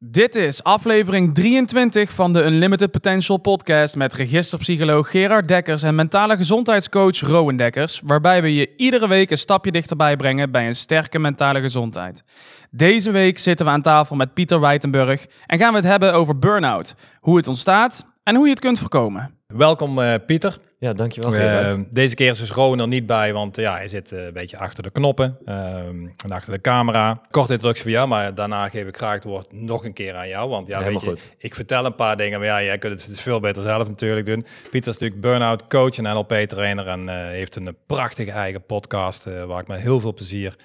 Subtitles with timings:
[0.00, 6.36] Dit is aflevering 23 van de Unlimited Potential podcast met registerpsycholoog Gerard Dekkers en mentale
[6.36, 11.18] gezondheidscoach Rowan Dekkers, waarbij we je iedere week een stapje dichterbij brengen bij een sterke
[11.18, 12.22] mentale gezondheid.
[12.70, 16.38] Deze week zitten we aan tafel met Pieter Wijtenburg en gaan we het hebben over
[16.38, 19.37] burn-out, hoe het ontstaat en hoe je het kunt voorkomen.
[19.54, 20.58] Welkom uh, Pieter.
[20.78, 21.34] Ja, dankjewel.
[21.34, 24.32] Uh, deze keer is dus Rowan er niet bij, want ja, hij zit uh, een
[24.32, 27.20] beetje achter de knoppen en achter de camera.
[27.30, 30.28] Korte introductie voor jou, maar daarna geef ik graag het woord nog een keer aan
[30.28, 30.48] jou.
[30.50, 31.30] Want ja, weet je, goed.
[31.38, 34.26] ik vertel een paar dingen, maar ja, jij kunt het dus veel beter zelf natuurlijk
[34.26, 34.46] doen.
[34.70, 39.68] Pieter is natuurlijk burn-out coach en NLP-trainer en heeft een prachtige eigen podcast waar ik
[39.68, 40.56] met heel veel plezier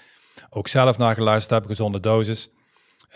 [0.49, 2.49] ook zelf naar geluisterd heb, Gezonde Dosis.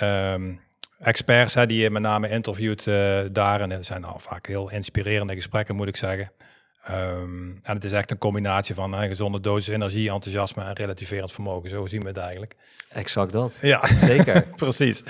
[0.02, 0.60] Um,
[1.00, 3.62] experts hè, die je met name interviewt uh, daar.
[3.62, 6.32] En het zijn al vaak heel inspirerende gesprekken, moet ik zeggen.
[6.92, 11.32] Um, en het is echt een combinatie van een gezonde dosis energie, enthousiasme en relativerend
[11.32, 11.70] vermogen.
[11.70, 12.56] Zo zien we het eigenlijk.
[12.90, 13.58] Exact dat.
[13.62, 14.42] Ja, zeker.
[14.56, 15.04] Precies.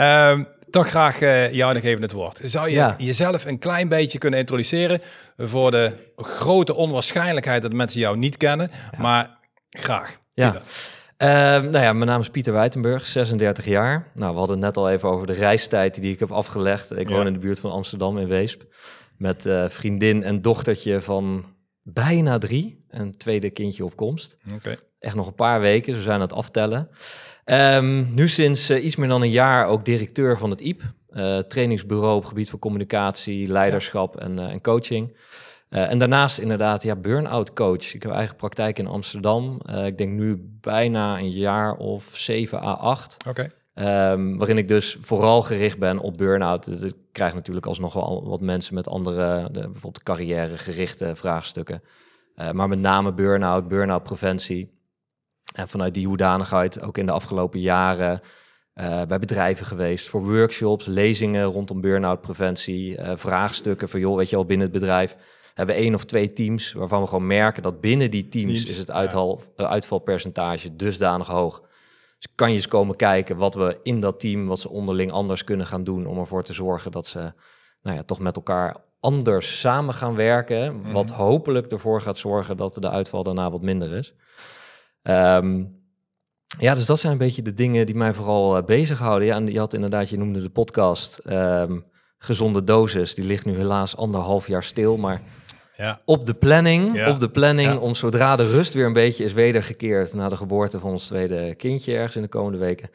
[0.00, 2.40] Um, toch graag uh, jou nog even het woord.
[2.44, 5.00] Zou je jezelf een klein beetje kunnen introduceren
[5.36, 9.38] voor de grote onwaarschijnlijkheid dat mensen jou niet kennen, maar
[9.70, 10.18] graag.
[10.34, 10.62] Ja.
[11.22, 14.10] Uh, nou ja, mijn naam is Pieter Wijtenburg, 36 jaar.
[14.14, 16.98] Nou, we hadden het net al even over de reistijd die ik heb afgelegd.
[16.98, 18.62] Ik woon in de buurt van Amsterdam in Weesp.
[19.16, 21.44] Met uh, vriendin en dochtertje van
[21.82, 22.84] bijna drie.
[22.88, 24.36] Een tweede kindje op komst.
[24.54, 24.78] Okay.
[24.98, 26.88] Echt nog een paar weken, we zijn aan het aftellen.
[27.44, 30.82] Um, nu sinds uh, iets meer dan een jaar ook directeur van het IEP.
[31.10, 35.16] Uh, trainingsbureau op gebied van communicatie, leiderschap en, en coaching.
[35.72, 37.94] Uh, en daarnaast inderdaad, ja, burn-out coach.
[37.94, 39.60] Ik heb eigen praktijk in Amsterdam.
[39.70, 43.16] Uh, ik denk nu bijna een jaar of 7 à 8.
[43.28, 43.50] Oké.
[43.74, 44.12] Okay.
[44.12, 46.64] Um, waarin ik dus vooral gericht ben op burn-out.
[46.64, 51.82] Dus ik krijg natuurlijk alsnog wel wat mensen met andere, de, bijvoorbeeld carrière-gerichte vraagstukken.
[52.36, 54.80] Uh, maar met name burn-out, burn-out preventie.
[55.54, 58.20] En vanuit die hoedanigheid ook in de afgelopen jaren
[59.08, 60.08] bij bedrijven geweest.
[60.08, 62.98] Voor workshops, lezingen rondom burn-out preventie.
[63.14, 65.16] vraagstukken van joh, weet je wel, binnen het bedrijf
[65.54, 68.76] hebben we één of twee teams waarvan we gewoon merken dat binnen die teams, is
[68.76, 69.66] het uitval, ja.
[69.66, 71.62] uitvalpercentage dusdanig hoog.
[72.18, 75.44] Dus kan je eens komen kijken wat we in dat team, wat ze onderling anders
[75.44, 77.32] kunnen gaan doen om ervoor te zorgen dat ze
[77.82, 80.76] nou ja, toch met elkaar anders samen gaan werken.
[80.76, 80.92] Mhm.
[80.92, 84.14] Wat hopelijk ervoor gaat zorgen dat de uitval daarna wat minder is.
[85.02, 85.64] Ehm,
[86.58, 89.26] ja, dus dat zijn een beetje de dingen die mij vooral uh, bezighouden.
[89.26, 91.84] Ja, en je had inderdaad, je noemde de podcast um,
[92.18, 93.14] Gezonde Dosis.
[93.14, 95.20] Die ligt nu helaas anderhalf jaar stil, maar
[95.76, 96.00] ja.
[96.04, 100.14] Op de planning, op de planning om zodra de rust weer een beetje is wedergekeerd
[100.14, 102.90] na de geboorte van ons tweede kindje ergens in de komende weken,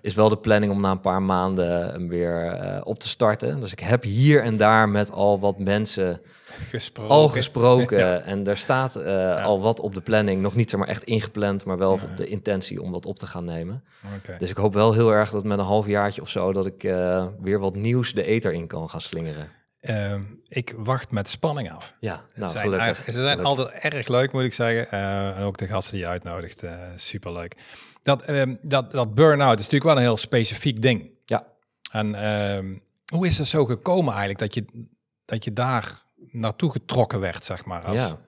[0.00, 3.60] is wel de planning om na een paar maanden hem weer uh, op te starten.
[3.60, 6.20] Dus ik heb hier en daar met al wat mensen
[6.68, 7.10] gesproken.
[7.10, 10.88] al gesproken en er staat uh, al wat op de planning, nog niet zeg maar
[10.88, 13.84] echt ingepland, maar wel op de intentie om wat op te gaan nemen.
[14.18, 14.38] Okay.
[14.38, 17.26] Dus ik hoop wel heel erg dat met een halfjaartje of zo dat ik uh,
[17.40, 19.59] weer wat nieuws de eter in kan gaan slingeren.
[19.80, 20.14] Uh,
[20.48, 21.94] ik wacht met spanning af.
[22.00, 23.04] Ja, nou, zijn gelukkig.
[23.04, 24.98] Ze zijn altijd erg leuk, moet ik zeggen.
[24.98, 27.56] Uh, en ook de gasten die je uitnodigt, uh, superleuk.
[28.02, 31.10] Dat, um, dat, dat burn-out is natuurlijk wel een heel specifiek ding.
[31.24, 31.46] Ja.
[31.92, 32.82] En um,
[33.12, 34.64] hoe is het zo gekomen eigenlijk dat je,
[35.24, 35.92] dat je daar
[36.30, 38.18] naartoe getrokken werd, zeg maar, als ja.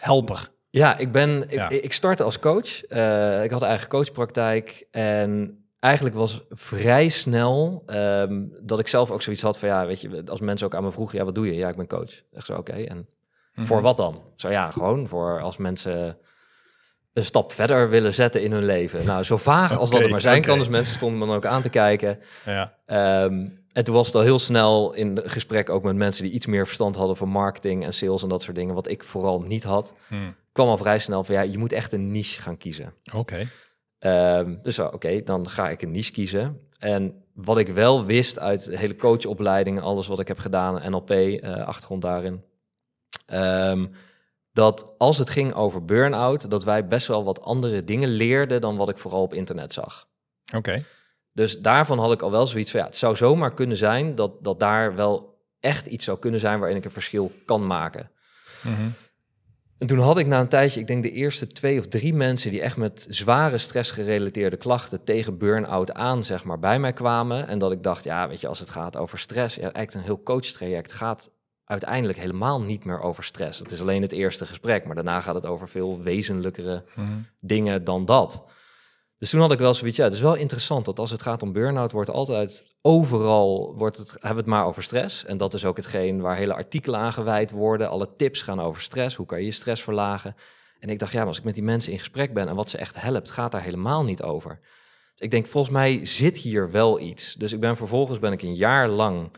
[0.00, 0.48] helper?
[0.70, 1.68] Ja, ik ben, ja.
[1.68, 2.90] Ik, ik startte als coach.
[2.90, 9.22] Uh, ik had eigen coachpraktijk en eigenlijk was vrij snel um, dat ik zelf ook
[9.22, 11.46] zoiets had van ja, weet je, als mensen ook aan me vroegen, ja, wat doe
[11.46, 11.54] je?
[11.54, 12.22] Ja, ik ben coach.
[12.32, 12.60] Echt zo, oké.
[12.60, 12.84] Okay.
[12.84, 13.66] En mm-hmm.
[13.66, 14.22] voor wat dan?
[14.36, 16.18] Zo ja, gewoon voor als mensen
[17.12, 19.04] een stap verder willen zetten in hun leven.
[19.04, 20.48] Nou, zo vaag als okay, dat er maar zijn okay.
[20.48, 20.58] kan.
[20.58, 22.18] Dus mensen stonden me dan ook aan te kijken.
[22.44, 22.74] Ja.
[23.24, 26.46] Um, en toen was het al heel snel in gesprek ook met mensen die iets
[26.46, 29.64] meer verstand hadden van marketing en sales en dat soort dingen, wat ik vooral niet
[29.64, 29.92] had.
[30.06, 30.34] Hmm.
[30.52, 32.94] kwam al vrij snel van ja, je moet echt een niche gaan kiezen.
[33.14, 33.46] Oké.
[34.06, 36.60] Um, dus oké, dan ga ik een niche kiezen.
[36.78, 41.10] En wat ik wel wist uit de hele coachopleiding alles wat ik heb gedaan, NLP,
[41.10, 42.44] uh, achtergrond daarin,
[43.32, 43.90] um,
[44.52, 48.76] dat als het ging over burn-out, dat wij best wel wat andere dingen leerden dan
[48.76, 50.08] wat ik vooral op internet zag.
[50.54, 50.84] Oké.
[51.32, 54.44] Dus daarvan had ik al wel zoiets van, ja, het zou zomaar kunnen zijn dat,
[54.44, 58.10] dat daar wel echt iets zou kunnen zijn waarin ik een verschil kan maken.
[58.62, 58.94] Mm -hmm.
[59.78, 62.50] En toen had ik na een tijdje, ik denk de eerste twee of drie mensen
[62.50, 67.48] die echt met zware stressgerelateerde klachten tegen burn-out aan, zeg maar, bij mij kwamen.
[67.48, 70.14] En dat ik dacht, ja, weet je, als het gaat over stress, ja, eigenlijk een
[70.14, 71.30] heel coachtraject gaat
[71.64, 73.58] uiteindelijk helemaal niet meer over stress.
[73.58, 77.26] Het is alleen het eerste gesprek, maar daarna gaat het over veel wezenlijkere mm -hmm.
[77.40, 78.42] dingen dan dat.
[79.18, 81.42] Dus toen had ik wel zoiets, ja, het is wel interessant dat als het gaat
[81.42, 85.24] om burn-out, wordt altijd overal, wordt het, hebben we het maar over stress.
[85.24, 87.88] En dat is ook hetgeen waar hele artikelen aan gewijd worden.
[87.88, 90.36] Alle tips gaan over stress, hoe kan je je stress verlagen.
[90.80, 92.78] En ik dacht, ja, als ik met die mensen in gesprek ben en wat ze
[92.78, 94.60] echt helpt, gaat daar helemaal niet over.
[95.16, 97.34] ik denk, volgens mij zit hier wel iets.
[97.34, 99.30] Dus ik ben vervolgens ben ik een jaar lang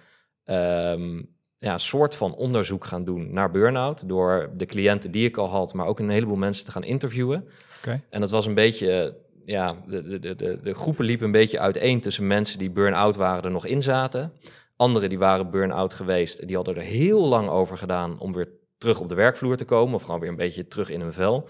[0.44, 4.08] um, ja, een soort van onderzoek gaan doen naar burn-out.
[4.08, 7.48] Door de cliënten die ik al had, maar ook een heleboel mensen te gaan interviewen.
[7.78, 8.02] Okay.
[8.10, 9.16] En dat was een beetje,
[9.48, 13.44] ja, de, de, de, de groepen liepen een beetje uiteen tussen mensen die burn-out waren,
[13.44, 14.32] er nog in zaten.
[14.76, 18.48] Anderen die waren burn-out geweest, die hadden er heel lang over gedaan om weer
[18.78, 19.94] terug op de werkvloer te komen.
[19.94, 21.48] Of gewoon weer een beetje terug in hun vel.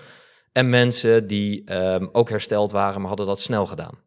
[0.53, 3.99] En mensen die um, ook hersteld waren, maar hadden dat snel gedaan.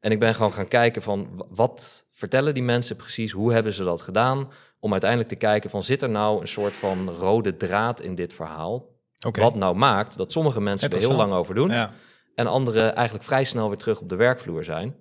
[0.00, 3.84] En ik ben gewoon gaan kijken van wat vertellen die mensen precies, hoe hebben ze
[3.84, 8.00] dat gedaan, om uiteindelijk te kijken van zit er nou een soort van rode draad
[8.00, 8.90] in dit verhaal,
[9.32, 11.92] wat nou maakt dat sommige mensen er heel lang over doen ja.
[12.34, 14.96] En anderen eigenlijk vrij snel weer terug op de werkvloer zijn.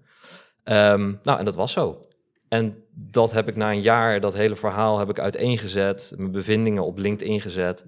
[0.64, 2.06] Um, nou, en dat was zo.
[2.50, 6.86] En dat heb ik na een jaar, dat hele verhaal heb ik uiteengezet, mijn bevindingen
[6.86, 7.86] op LinkedIn gezet.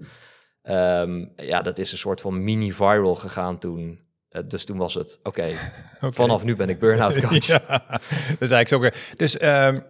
[0.62, 4.00] Um, ja, dat is een soort van mini-viral gegaan toen.
[4.30, 5.28] Uh, dus toen was het, oké,
[6.00, 7.46] okay, vanaf nu ben ik burn-out coach.
[7.46, 8.00] ja,
[8.38, 9.16] dus eigenlijk zo.
[9.16, 9.84] Dus um,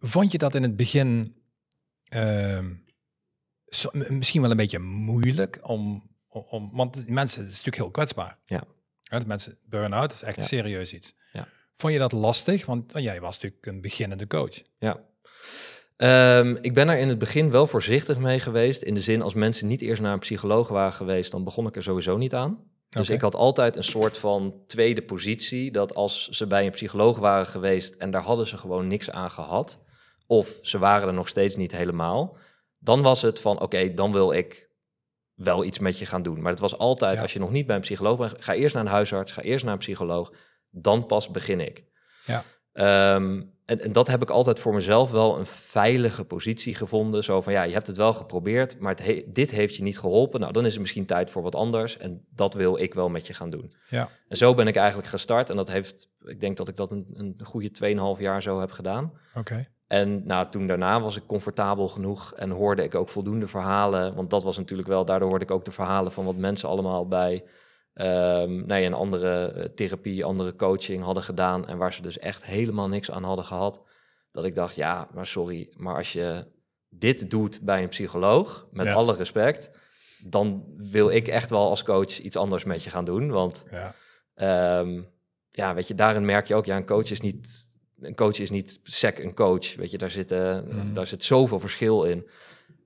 [0.00, 1.34] vond je dat in het begin
[2.14, 2.84] um,
[3.66, 8.38] so, misschien wel een beetje moeilijk om, om want mensen, het is natuurlijk heel kwetsbaar.
[8.44, 8.62] Ja.
[9.10, 10.42] Ja mensen, burn-out is echt ja.
[10.42, 11.14] serieus iets.
[11.32, 11.48] Ja.
[11.74, 12.66] Vond je dat lastig?
[12.66, 14.62] Want jij was natuurlijk een beginnende coach.
[14.78, 15.00] Ja.
[16.38, 18.82] Um, ik ben er in het begin wel voorzichtig mee geweest.
[18.82, 21.76] In de zin, als mensen niet eerst naar een psycholoog waren geweest, dan begon ik
[21.76, 22.68] er sowieso niet aan.
[22.88, 25.70] Dus ik had altijd een soort van tweede positie.
[25.70, 29.30] Dat als ze bij een psycholoog waren geweest en daar hadden ze gewoon niks aan
[29.30, 29.78] gehad.
[30.26, 32.36] Of ze waren er nog steeds niet helemaal.
[32.78, 34.69] Dan was het van oké, dan wil ik
[35.42, 36.40] wel iets met je gaan doen.
[36.40, 38.84] Maar het was altijd, als je nog niet bij een psycholoog bent, ga eerst naar
[38.84, 40.32] een huisarts, ga eerst naar een psycholoog.
[40.70, 41.84] Dan pas begin ik.
[42.24, 42.44] Ja.
[43.14, 47.24] Um, en, en, dat heb ik altijd voor mezelf wel een veilige positie gevonden.
[47.24, 50.40] Zo van ja, je hebt het wel geprobeerd, maar het dit heeft je niet geholpen.
[50.40, 51.96] Nou, dan is het misschien tijd voor wat anders.
[51.96, 53.72] En dat wil ik wel met je gaan doen.
[53.88, 54.08] Ja.
[54.28, 55.50] En zo ben ik eigenlijk gestart.
[55.50, 57.70] En dat heeft, ik denk dat ik dat een, een goede
[58.16, 59.12] 2,5 jaar zo heb gedaan.
[59.34, 59.66] Oké.
[59.90, 64.14] En nou, toen daarna was ik comfortabel genoeg en hoorde ik ook voldoende verhalen.
[64.14, 67.08] Want dat was natuurlijk wel, daardoor hoorde ik ook de verhalen van wat mensen allemaal
[67.08, 67.44] bij
[67.94, 72.44] um, nee, een andere eh, therapie, andere coaching hadden gedaan en waar ze dus echt
[72.44, 73.82] helemaal niks aan hadden gehad.
[74.32, 76.46] Dat ik dacht, ja, maar sorry, maar als je
[76.88, 79.70] dit doet bij een psycholoog, met alle respect,
[80.24, 83.30] dan wil ik echt wel als coach iets anders met je gaan doen.
[83.30, 83.94] Want ja,
[84.80, 85.08] um,
[85.48, 87.69] ja weet je, daarin merk je ook, ja, een coach is niet,
[88.00, 89.74] een coach is niet sec een coach.
[89.74, 90.94] Weet je, daar, zitten, mm.
[90.94, 92.28] daar zit zoveel verschil in.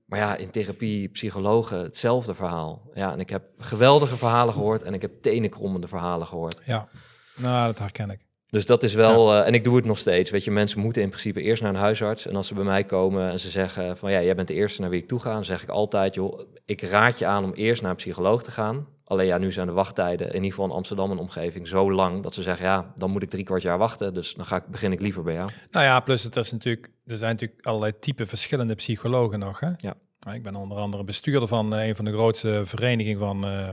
[0.05, 2.89] Maar ja, in therapie, psychologen, hetzelfde verhaal.
[2.93, 6.61] Ja, en ik heb geweldige verhalen gehoord en ik heb tenenkrommende verhalen gehoord.
[6.65, 6.89] Ja,
[7.35, 8.25] nou, dat herken ik.
[8.55, 10.29] Dus dat is wel, eh, en ik doe het nog steeds.
[10.29, 12.27] Weet je, mensen moeten in principe eerst naar een huisarts.
[12.27, 14.81] En als ze bij mij komen en ze zeggen van ja, jij bent de eerste
[14.81, 17.53] naar wie ik toe ga, dan zeg ik altijd, joh, ik raad je aan om
[17.53, 18.87] eerst naar een psycholoog te gaan.
[19.03, 22.23] Alleen ja, nu zijn de wachttijden, in ieder geval in Amsterdam en omgeving, zo lang
[22.23, 24.13] dat ze zeggen, ja, dan moet ik drie kwart jaar wachten.
[24.13, 25.49] Dus dan ga ik, begin ik liever bij jou.
[25.71, 29.59] Nou ja, plus het is natuurlijk, er zijn natuurlijk allerlei type verschillende psychologen nog.
[29.59, 29.69] Hè?
[29.77, 29.93] Ja.
[30.33, 33.69] Ik ben onder andere bestuurder van uh, een van de grootste verenigingen van, uh,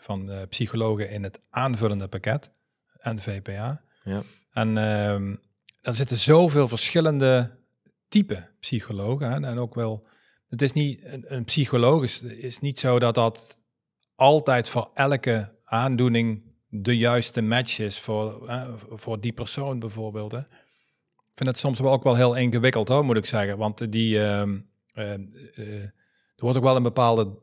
[0.00, 2.50] van uh, psychologen in het aanvullende pakket,
[3.02, 3.84] NVPA.
[4.06, 4.22] Ja.
[4.52, 5.36] En ehm,
[5.82, 7.58] er zitten zoveel verschillende
[8.08, 9.44] type psychologen.
[9.44, 10.06] En ook wel,
[10.46, 13.62] het is niet, een, een psycholoog is, is niet zo dat dat
[14.14, 18.50] altijd voor elke aandoening de juiste match is voor,
[18.88, 20.32] voor die persoon bijvoorbeeld.
[20.32, 20.38] Hè.
[20.38, 23.58] Ik vind het soms wel ook wel heel ingewikkeld hoor, moet ik zeggen.
[23.58, 24.42] Want die, uh,
[24.94, 25.12] uh,
[25.54, 25.82] uh,
[26.36, 27.42] er wordt ook wel een bepaalde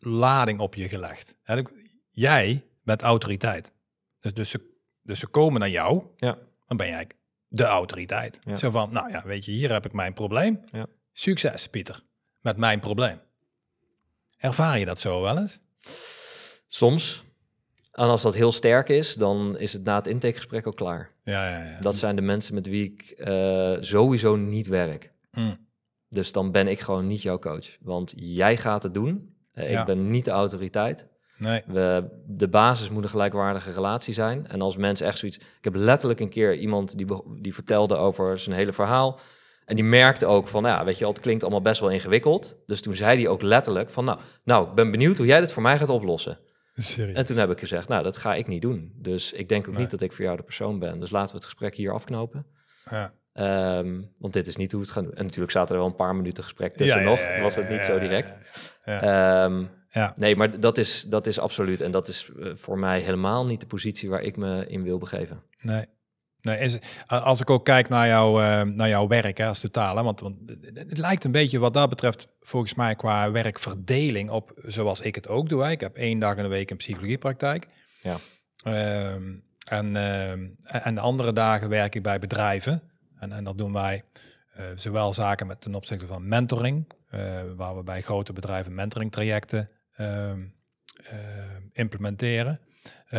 [0.00, 1.34] lading op je gelegd.
[2.10, 3.72] Jij bent autoriteit.
[4.18, 4.67] Dus, dus, ze,
[5.08, 6.38] dus ze komen naar jou, ja.
[6.66, 7.06] dan ben jij
[7.48, 8.38] de autoriteit.
[8.42, 8.56] Ja.
[8.56, 10.60] Zo van, nou ja, weet je, hier heb ik mijn probleem.
[10.70, 10.86] Ja.
[11.12, 12.02] Succes, Pieter,
[12.40, 13.20] met mijn probleem.
[14.38, 15.60] Ervaar je dat zo wel eens?
[16.66, 17.24] Soms.
[17.92, 21.10] En als dat heel sterk is, dan is het na het intakegesprek ook klaar.
[21.22, 21.80] Ja, ja, ja.
[21.80, 25.12] Dat zijn de mensen met wie ik uh, sowieso niet werk.
[25.30, 25.66] Mm.
[26.08, 27.76] Dus dan ben ik gewoon niet jouw coach.
[27.80, 29.36] Want jij gaat het doen.
[29.54, 29.80] Uh, ja.
[29.80, 31.06] Ik ben niet de autoriteit.
[31.38, 31.62] Nee.
[31.66, 34.48] We, de basis moet een gelijkwaardige relatie zijn.
[34.48, 35.36] En als mensen echt zoiets...
[35.36, 37.06] Ik heb letterlijk een keer iemand die,
[37.40, 39.20] die vertelde over zijn hele verhaal.
[39.64, 41.90] En die merkte ook van, nou ja, weet je wel, het klinkt allemaal best wel
[41.90, 42.56] ingewikkeld.
[42.66, 45.52] Dus toen zei hij ook letterlijk van, nou, nou, ik ben benieuwd hoe jij dit
[45.52, 46.38] voor mij gaat oplossen.
[46.72, 47.16] Serieus?
[47.16, 48.92] En toen heb ik gezegd, nou, dat ga ik niet doen.
[48.96, 51.00] Dus ik denk ook niet dat ik voor jou de persoon ben.
[51.00, 52.46] Dus laten we het gesprek hier afknopen.
[52.90, 53.12] Ja.
[53.78, 55.14] Um, want dit is niet hoe het gaat doen.
[55.14, 57.20] En natuurlijk zaten er wel een paar minuten gesprek tussen nog.
[57.40, 58.32] was het niet zo direct.
[58.86, 60.12] Um, ja.
[60.16, 61.80] Nee, maar dat is, dat is absoluut.
[61.80, 64.98] En dat is uh, voor mij helemaal niet de positie waar ik me in wil
[64.98, 65.42] begeven.
[65.62, 65.86] Nee.
[66.40, 69.96] Nee, is, als ik ook kijk naar, jou, uh, naar jouw werk hè, als totaal,
[69.96, 70.36] hè, want, want
[70.74, 75.28] het lijkt een beetje wat dat betreft volgens mij qua werkverdeling op zoals ik het
[75.28, 75.62] ook doe.
[75.62, 75.70] Hè.
[75.70, 77.66] Ik heb één dag in de week een psychologiepraktijk.
[78.02, 78.16] Ja.
[78.66, 79.12] Uh,
[79.68, 79.96] En,
[80.66, 82.82] en de andere dagen werk ik bij bedrijven.
[83.18, 84.04] En, en dat doen wij
[84.76, 86.92] zowel zaken met ten opzichte van mentoring,
[87.56, 89.77] waar we bij grote bedrijven mentoring trajecten ehm,
[91.72, 92.60] implementeren.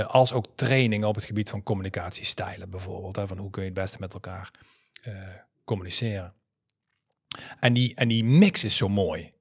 [0.08, 3.16] als ook trainingen op het gebied van communicatiestijlen bijvoorbeeld.
[3.16, 4.52] Hè, van hoe kun je het beste met elkaar
[5.64, 6.34] communiceren.
[7.60, 9.32] En die, en die mix is zo mooi.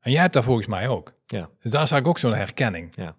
[0.00, 1.14] En jij hebt daar volgens mij ook.
[1.26, 1.50] Ja.
[1.60, 2.92] Dus daar zag ik ook zo'n herkenning.
[2.96, 3.16] Ja.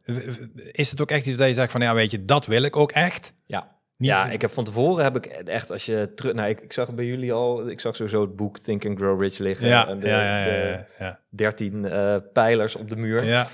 [0.71, 2.75] Is het ook echt iets dat je zegt van, ja weet je, dat wil ik
[2.75, 3.33] ook echt?
[3.45, 3.76] Ja.
[3.97, 6.93] Ja, ik heb van tevoren heb ik echt, als je terug, nou, ik, ik zag
[6.93, 9.67] bij jullie al, ik zag sowieso het boek Think and Grow Rich liggen.
[9.67, 11.19] Ja, en de, ja, ja, ja, ja.
[11.29, 13.23] 13 uh, eh, pijlers op de muur.
[13.23, 13.47] Ja.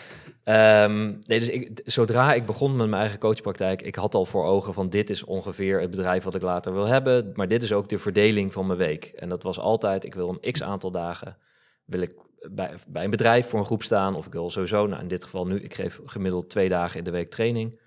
[0.85, 4.45] Um, nee, dus ik, zodra ik begon met mijn eigen coachpraktijk, ik had al voor
[4.45, 7.73] ogen van dit is ongeveer het bedrijf wat ik later wil hebben, maar dit is
[7.73, 9.05] ook de verdeling van mijn week.
[9.05, 11.38] En dat was altijd, ik wil een x aantal dagen,
[11.85, 12.13] wil ik
[12.51, 15.23] bij, bij een bedrijf voor een groep staan, of ik wil sowieso, nou in dit
[15.23, 17.81] geval nu, ik geef gemiddeld twee dagen in de week training.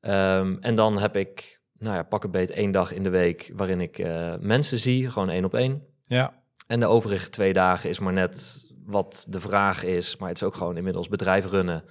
[0.00, 3.50] Um, en dan heb ik, nou ja, pak een beet één dag in de week
[3.54, 5.82] waarin ik uh, mensen zie, gewoon één op één.
[6.02, 6.34] Ja.
[6.66, 10.16] En de overige twee dagen is maar net wat de vraag is.
[10.16, 11.84] Maar het is ook gewoon inmiddels bedrijf runnen.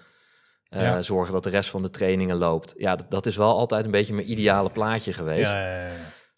[0.70, 2.74] Uh, Zorgen dat de rest van de trainingen loopt.
[2.78, 5.52] Ja, dat, dat, is wel altijd een beetje mijn ideale plaatje geweest.
[5.52, 5.92] Ja, ja,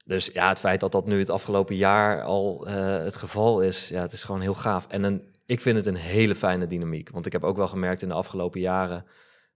[0.06, 3.90] dus ja, het feit dat dat nu het afgelopen jaar al uh, het geval is,
[3.90, 4.88] ja, het is gewoon heel gaaf.
[4.88, 7.10] En een, ik vind het een hele fijne dynamiek.
[7.10, 9.06] Want ik heb ook wel gemerkt in de afgelopen jaren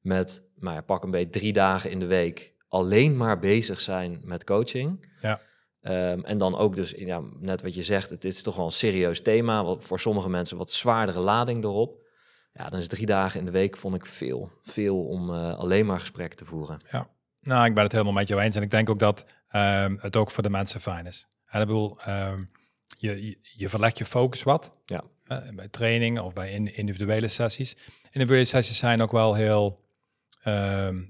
[0.01, 4.19] met, nou ja, pak een beetje drie dagen in de week alleen maar bezig zijn
[4.23, 5.09] met coaching.
[5.21, 5.41] Ja.
[5.81, 8.71] Um, en dan ook dus, ja, net wat je zegt, het is toch wel een
[8.71, 9.63] serieus thema.
[9.63, 12.03] Wat voor sommige mensen wat zwaardere lading erop.
[12.53, 14.51] Ja, dan is drie dagen in de week vond ik veel.
[14.61, 16.79] Veel om uh, alleen maar gesprekken te voeren.
[16.91, 17.07] Ja,
[17.41, 18.55] nou, ik ben het helemaal met jou eens.
[18.55, 21.27] En ik denk ook dat um, het ook voor de mensen fijn is.
[21.45, 22.51] En ik bedoel, um,
[22.97, 24.79] je, je, je, verlegt je focus wat.
[24.85, 25.03] Ja.
[25.27, 27.77] Uh, bij trainingen of bij in, individuele sessies.
[28.03, 29.83] Individuele sessies zijn ook wel heel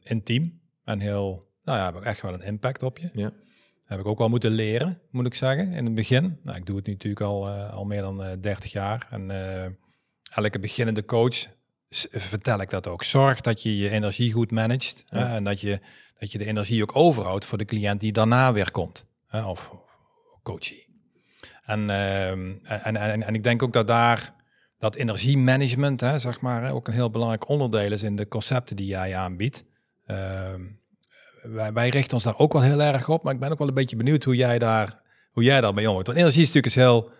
[0.03, 0.63] intiem.
[0.83, 3.09] En heel, nou ja, hebben echt wel een impact op je.
[3.13, 3.31] Ja.
[3.85, 6.39] Heb ik ook wel moeten leren, moet ik zeggen, in het begin.
[6.43, 9.07] Nou, ik doe het nu natuurlijk al, uh, al meer dan uh, eh, 30 jaar.
[9.09, 9.65] En uh,
[10.35, 11.45] elke beginnende coach
[12.11, 13.03] vertel ik dat ook.
[13.03, 15.03] Zorg dat je je energie goed managt.
[15.09, 15.35] Ja.
[15.35, 15.79] en dat je,
[16.17, 19.05] dat je de energie ook overhoudt voor de cliënt die daarna weer komt.
[19.31, 19.71] of
[20.43, 20.85] coachie.
[21.65, 24.33] En, ehm, en, en, en, ik denk ook dat daar
[24.77, 28.87] dat energiemanagement, hè, zeg maar, ook een heel belangrijk onderdeel is in de concepten die
[28.87, 29.65] jij aanbiedt.
[30.05, 30.61] Ehm,
[31.47, 33.67] wij, wij, richten ons daar ook wel heel erg op, maar ik ben ook wel
[33.67, 36.07] een beetje benieuwd hoe jij daar, hoe jij daarmee omgaat.
[36.07, 37.11] Want energie is natuurlijk heel,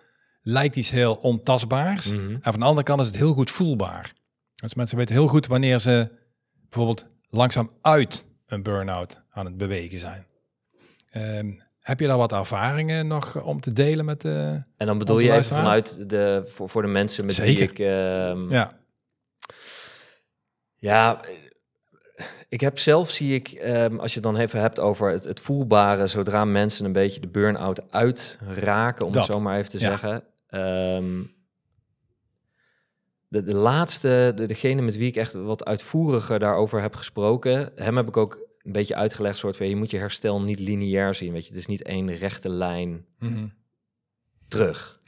[0.42, 2.12] lijkt iets heel ontastbaars.
[2.12, 2.30] Mhm.
[2.30, 4.12] En van de andere kant is het heel goed voelbaar.
[4.54, 6.10] Dus mensen weten heel goed wanneer ze
[6.68, 10.26] bijvoorbeeld langzaam uit een burn-out aan het bewegen zijn.
[11.16, 15.18] Um, heb je daar wat ervaringen nog om te delen met de En dan bedoel
[15.18, 17.78] je even vanuit de, voor, voor de mensen met wie ik...
[17.78, 18.78] Um, ja.
[20.78, 21.20] Ja,
[22.48, 25.40] ik heb zelf, zie ik, ehm, als je het dan even hebt over het, het,
[25.40, 30.24] voelbare, zodra mensen een beetje de burn-out uitraken, om het zo maar even te zeggen.
[30.48, 31.22] Ehm,
[33.28, 37.96] de, de, laatste, de, degene met wie ik echt wat uitvoeriger daarover heb gesproken, hem
[37.96, 41.32] heb ik ook een beetje uitgelegd, soort van, je moet je herstel niet lineair zien,
[41.32, 41.48] weet je.
[41.48, 43.54] Het is niet één rechte lijn mm
[44.48, 44.98] terug.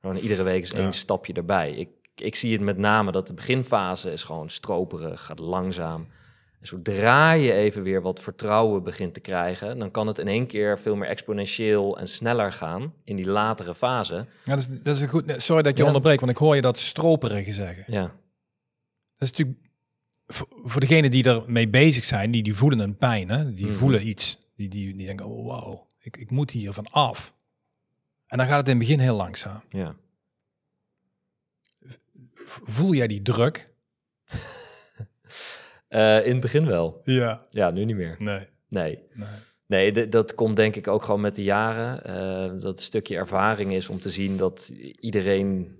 [0.00, 1.72] Gewoon iedere week is één stapje erbij.
[1.72, 6.06] Ik, ik zie het met name dat de beginfase is gewoon stroperig, gaat langzaam.
[6.62, 10.46] En zodra je even weer wat vertrouwen begint te krijgen, dan kan het in één
[10.46, 14.14] keer veel meer exponentieel en sneller gaan in die latere fase.
[14.44, 15.34] Ja, dat is, dat is een goed.
[15.36, 17.84] Sorry dat je onderbreekt, want ik hoor je dat stroperige zeggen.
[17.86, 18.02] Ja.
[18.02, 19.58] Dat is natuurlijk
[20.26, 23.54] voor, voor degenen die ermee bezig zijn, die, die voelen een pijn, hè?
[23.54, 23.74] die mhm.
[23.74, 24.38] voelen iets.
[24.56, 27.34] Die, die, die denken, oh, wow, ik, ik moet hier van af.
[28.26, 29.62] En dan gaat het in het begin heel langzaam.
[29.68, 29.96] Ja.
[32.44, 33.70] Voel jij die druk?
[35.94, 37.00] Uh, in het begin wel.
[37.04, 37.46] Ja.
[37.50, 38.16] Ja, nu niet meer.
[38.18, 38.46] Nee.
[38.68, 38.98] Nee.
[39.66, 42.02] Nee, nee dat komt denk ik ook gewoon met de jaren.
[42.06, 45.76] Uh, dat een stukje ervaring is om te zien dat iedereen,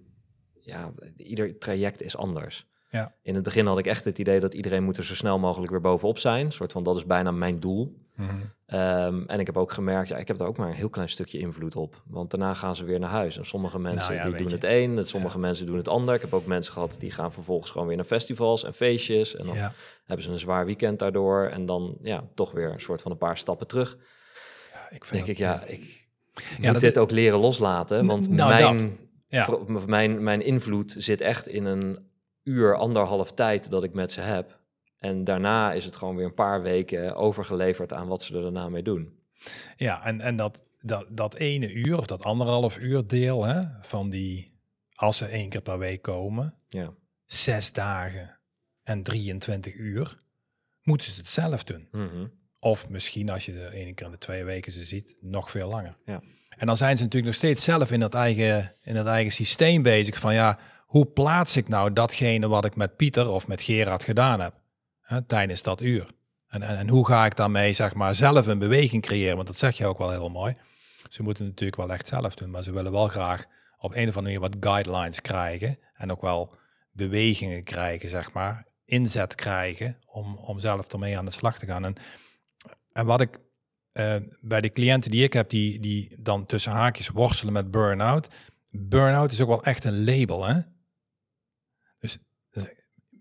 [0.60, 2.66] ja, ieder traject is anders.
[2.92, 3.14] Ja.
[3.22, 5.70] In het begin had ik echt het idee dat iedereen moet er zo snel mogelijk
[5.70, 6.46] weer bovenop zijn.
[6.46, 7.96] Een soort van, dat is bijna mijn doel.
[8.14, 8.30] Mhm.
[8.66, 11.08] Ehm, en ik heb ook gemerkt, ja, ik heb daar ook maar een heel klein
[11.08, 12.02] stukje invloed op.
[12.06, 13.38] Want daarna gaan ze weer naar huis.
[13.38, 16.14] En sommige nou mensen die doen het een, en sommige mensen doen het ander.
[16.14, 19.36] Ik heb ook mensen gehad die gaan vervolgens gewoon weer naar festivals en feestjes.
[19.36, 19.56] En dan
[20.04, 21.46] hebben ze een zwaar weekend daardoor.
[21.46, 23.96] En dan ja, toch weer een soort van een paar stappen terug.
[24.72, 26.08] Ja, ik vind denk ik, ja, ik
[26.60, 28.06] moet dit ook leren loslaten.
[28.06, 28.74] Want nou,
[29.28, 32.10] mijn, mijn, mijn invloed zit echt in een
[32.42, 34.60] uur, anderhalf tijd dat ik met ze heb.
[34.98, 38.68] En daarna is het gewoon weer een paar weken overgeleverd aan wat ze er daarna
[38.68, 39.18] mee doen.
[39.76, 44.10] Ja, en, en dat, dat, dat ene uur of dat anderhalf uur deel hè, van
[44.10, 44.58] die,
[44.94, 46.94] als ze één keer per week komen, ja.
[47.24, 48.38] zes dagen
[48.82, 50.16] en 23 uur,
[50.82, 51.88] moeten ze het zelf doen.
[51.90, 52.26] Mhm.
[52.58, 55.68] Of misschien als je de ene keer in de twee weken ze ziet, nog veel
[55.68, 55.96] langer.
[56.04, 56.22] Ja.
[56.48, 59.82] En dan zijn ze natuurlijk nog steeds zelf in dat eigen, in dat eigen systeem
[59.82, 60.58] bezig van ja,
[60.92, 64.54] hoe plaats ik nou datgene wat ik met Pieter of met Gerard gedaan heb
[65.00, 66.06] hè, tijdens dat uur?
[66.48, 69.36] En, en, hoe ga ik daarmee zeg maar zelf een beweging creëren?
[69.36, 70.56] Want dat zeg je ook wel heel mooi.
[71.08, 73.44] Ze moeten natuurlijk wel echt zelf doen, maar ze willen wel graag
[73.78, 76.54] op een of andere manier wat guidelines krijgen en ook wel
[76.90, 81.84] bewegingen krijgen, zeg maar, inzet krijgen om, om zelf ermee aan de slag te gaan.
[81.84, 81.94] En,
[82.92, 83.38] en wat ik
[83.92, 88.28] uh, bij de cliënten die ik heb, die, die dan tussen haakjes worstelen met burn-out.
[88.70, 90.60] Burn-out is ook wel echt een label, hè?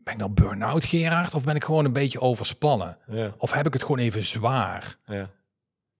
[0.04, 1.34] Ben ik dan burn-out, Gerard?
[1.34, 2.98] Of ben ik gewoon een beetje overspannen?
[3.08, 3.34] Ja.
[3.38, 4.98] Of heb ik het gewoon even zwaar?
[5.06, 5.30] Ja.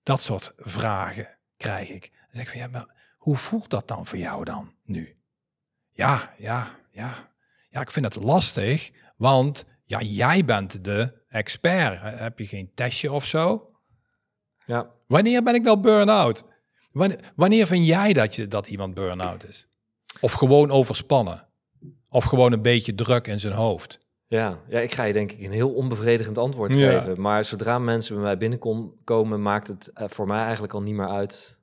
[0.04, 1.28] Dat soort vragen
[1.58, 2.12] krijg ik.
[2.12, 5.16] Dan zeg ik van, ja, maar hoe voelt dat dan voor jou dan nu?
[5.92, 7.30] Ja, ja, ja.
[7.70, 12.00] Ja, ik vind het lastig, want ja, jij bent de expert.
[12.02, 13.72] Heb je geen testje of zo?
[14.66, 14.90] Ja.
[15.08, 16.44] Wanneer ben ik nou burn-out?
[16.92, 19.68] Wanneer, wanneer vind jij dat, je, dat iemand burn-out is?
[20.20, 21.48] Of gewoon overspannen?
[22.14, 24.00] Of gewoon een beetje druk in zijn hoofd?
[24.28, 27.22] Ja, ja, ik ga je denk ik een heel onbevredigend antwoord geven.
[27.22, 31.10] Maar zodra mensen bij mij binnenkomen, maakt het eh, voor mij eigenlijk al niet meer
[31.10, 31.60] uit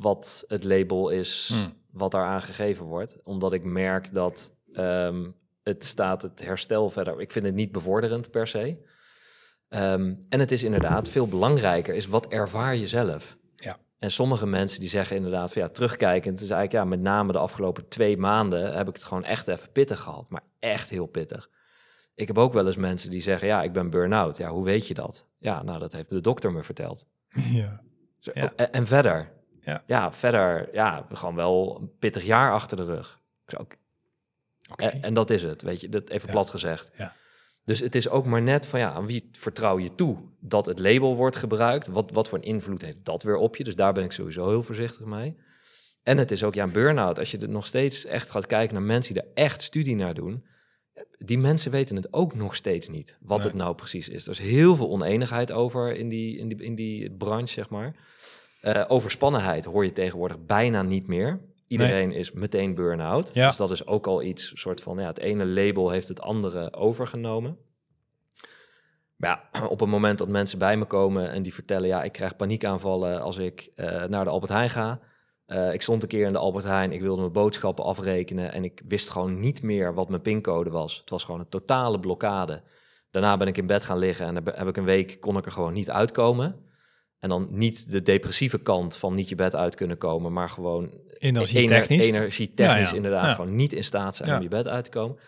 [0.00, 1.72] wat het label is, hmm.
[1.90, 3.22] wat daar aangegeven wordt.
[3.22, 5.30] Omdat ik merk dat ehm,
[5.62, 7.20] het staat het herstel verder.
[7.20, 8.78] Ik vind het niet bevorderend per se.
[9.68, 13.36] Ehm, en het is inderdaad veel belangrijker, is wat ervaar je zelf?
[14.04, 17.38] En sommige mensen die zeggen inderdaad van ja, terugkijkend, is eigenlijk ja, met name de
[17.38, 21.50] afgelopen twee maanden heb ik het gewoon echt even pittig gehad, maar echt heel pittig.
[22.14, 24.36] Ik heb ook wel eens mensen die zeggen ja, ik ben burn-out.
[24.36, 25.26] Ja, hoe weet je dat?
[25.38, 27.06] Ja, nou, dat heeft de dokter me verteld.
[27.60, 27.80] Ja.
[28.18, 28.52] Zo, ja.
[28.56, 29.32] En, en, verder?
[29.60, 29.82] Ja.
[29.86, 33.20] ja, verder, ja, gewoon wel een pittig jaar achter de rug.
[33.56, 33.76] Oké.
[34.76, 36.90] En, en, dat is het, weet je, dat even plat gezegd.
[36.96, 37.14] Ja.
[37.64, 40.78] Dus het is ook maar net van ja, aan wie vertrouw je toe dat het
[40.78, 41.86] label wordt gebruikt?
[41.86, 43.64] Wat, wat voor een invloed heeft dat weer op je?
[43.64, 45.36] Dus daar ben ik sowieso heel voorzichtig mee.
[46.02, 47.18] En het is ook ja, een burn-out.
[47.18, 50.14] Als je er nog steeds echt gaat kijken naar mensen die er echt studie naar
[50.14, 50.44] doen,
[51.18, 54.24] die mensen weten het ook nog steeds niet, wat het nou precies is.
[54.24, 57.94] Er is heel veel oneenigheid over in die, in die, in die branche, zeg maar.
[58.62, 61.40] Uh, overspannenheid hoor je tegenwoordig bijna niet meer.
[61.80, 63.30] Iedereen is meteen burn-out.
[63.34, 63.46] Ja.
[63.46, 66.72] Dus dat is ook al iets, soort van, ja, het ene label heeft het andere
[66.72, 67.58] overgenomen.
[69.16, 72.12] Maar ja, op het moment dat mensen bij me komen en die vertellen, ja, ik
[72.12, 75.00] krijg paniekaanvallen als ik uh, naar de Albert Heijn ga.
[75.46, 78.64] Uh, ik stond een keer in de Albert Heijn, ik wilde mijn boodschappen afrekenen en
[78.64, 80.96] ik wist gewoon niet meer wat mijn pincode was.
[80.96, 82.62] Het was gewoon een totale blokkade.
[83.10, 85.52] Daarna ben ik in bed gaan liggen en heb ik een week, kon ik er
[85.52, 86.64] gewoon niet uitkomen.
[87.18, 91.00] En dan niet de depressieve kant van niet je bed uit kunnen komen, maar gewoon
[91.24, 95.18] energietechnisch, energietechnisch ja, inderdaad gewoon niet in staat zijn om je bed uit te komen.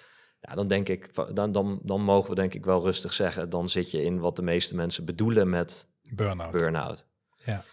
[0.40, 3.68] Ja, dan denk ik, dan, dan, dan mogen we denk ik wel rustig zeggen, dan
[3.68, 6.52] zit je in wat de meeste mensen bedoelen met burn-out.
[6.52, 7.06] Burn-out.
[7.44, 7.64] Ja.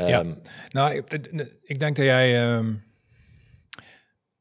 [0.00, 0.36] Um, ja.
[0.70, 1.12] Nou, ik,
[1.62, 2.54] ik, denk dat jij.
[2.56, 2.84] Um,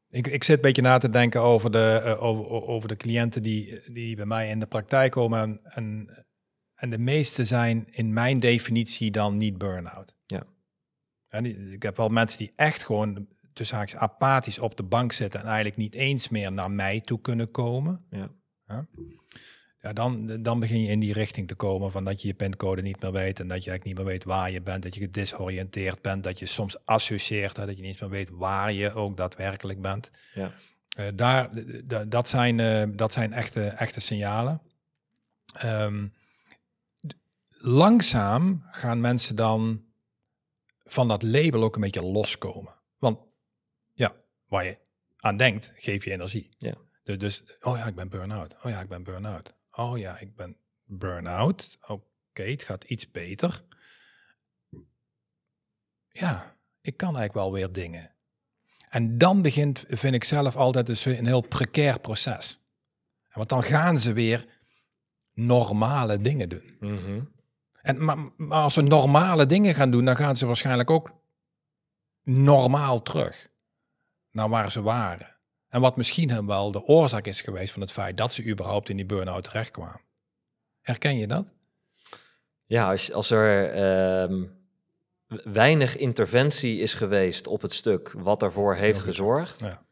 [0.10, 3.44] ik, ik zit een beetje na te denken over de, uh, over, over de cliënten
[3.44, 5.40] die, die bij mij in de praktijk komen.
[5.40, 6.26] En, en
[6.84, 10.16] en de meeste zijn in mijn definitie dan niet burn-out.
[10.26, 10.44] Ja.
[11.34, 15.40] En ik heb wel mensen die echt gewoon tussen haakjes apathisch op de bank zitten
[15.40, 18.06] en eigenlijk niet eens meer naar mij toe kunnen komen.
[18.10, 18.30] Ja.
[18.68, 18.86] ja.
[19.82, 22.82] ja dan, dan begin je in die richting te komen van dat je je pincode
[22.82, 25.00] niet meer weet en dat je eigenlijk niet meer weet waar je bent, dat je
[25.00, 29.82] gedisoriënteerd bent, dat je soms associeert, dat je niet meer weet waar je ook daadwerkelijk
[29.82, 30.12] bent.
[30.34, 30.52] Ja.
[31.00, 31.50] Uh, daar,
[32.08, 34.62] dat, zijn, uh, dat zijn echte, echte signalen.
[35.66, 36.14] Um,
[37.50, 39.84] langzaam gaan mensen dan
[40.84, 42.76] van dat label ook een beetje loskomen.
[42.98, 43.20] Want
[43.94, 44.16] ja,
[44.48, 44.78] waar je
[45.18, 46.56] aan denkt, geef je energie.
[46.58, 46.76] Ja.
[47.04, 48.56] Dus, dus oh ja, ik ben burn-out.
[48.64, 49.56] Oh ja, ik ben burn-out.
[49.72, 51.78] Oh ja, ik ben burn-out.
[51.88, 53.64] Oké, het gaat iets beter.
[56.10, 58.16] Ja, ik kan eigenlijk wel weer dingen.
[58.90, 62.60] En dan begint, vind ik zelf altijd dus een heel precair proces.
[63.32, 64.46] Want dan gaan ze weer
[65.34, 66.78] normale dingen doen.
[66.80, 67.32] Mm
[67.84, 71.12] en, maar, maar als ze normale dingen gaan doen, dan gaan ze waarschijnlijk ook
[72.24, 73.50] normaal terug
[74.32, 75.38] naar waar ze waren.
[75.68, 78.96] En wat misschien wel de oorzaak is geweest van het feit dat ze überhaupt in
[78.96, 80.02] die burn-out terechtkwamen.
[80.82, 81.54] Herken je dat?
[82.66, 84.44] Ja, als, als er ehm,
[85.44, 89.86] weinig interventie is geweest op het stuk wat ervoor heeft gezorgd, ja.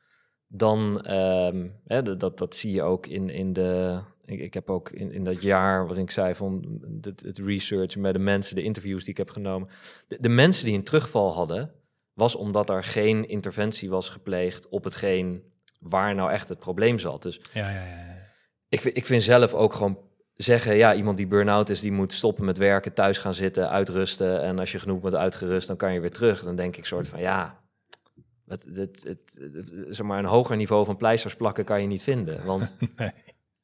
[0.48, 4.90] dan um, hè, dat, dat zie je ook in, in de ik, ik heb ook
[4.90, 8.64] in, in dat jaar waarin ik zei van het, het research met de mensen, de
[8.64, 9.70] interviews die ik heb genomen.
[10.08, 11.72] De, de, mensen die een terugval hadden,
[12.14, 15.44] was omdat er geen interventie was gepleegd op hetgeen
[15.80, 17.22] waar nou echt het probleem zat.
[17.22, 18.20] Dus ja, ja, ja.
[18.70, 20.00] Ik, ik vind zelf ook gewoon
[20.34, 24.42] zeggen, ja, iemand die burn-out is, die moet stoppen met werken, thuis gaan zitten, uitrusten.
[24.42, 26.44] En als je genoeg bent uitgerust, dan kan je weer terug.
[26.44, 27.60] Dan denk ik soort van, ja,
[28.48, 29.34] het, het, het,
[29.90, 32.46] zeg maar een hoger niveau van pleisters plakken kan je niet vinden.
[32.46, 33.12] Want nee.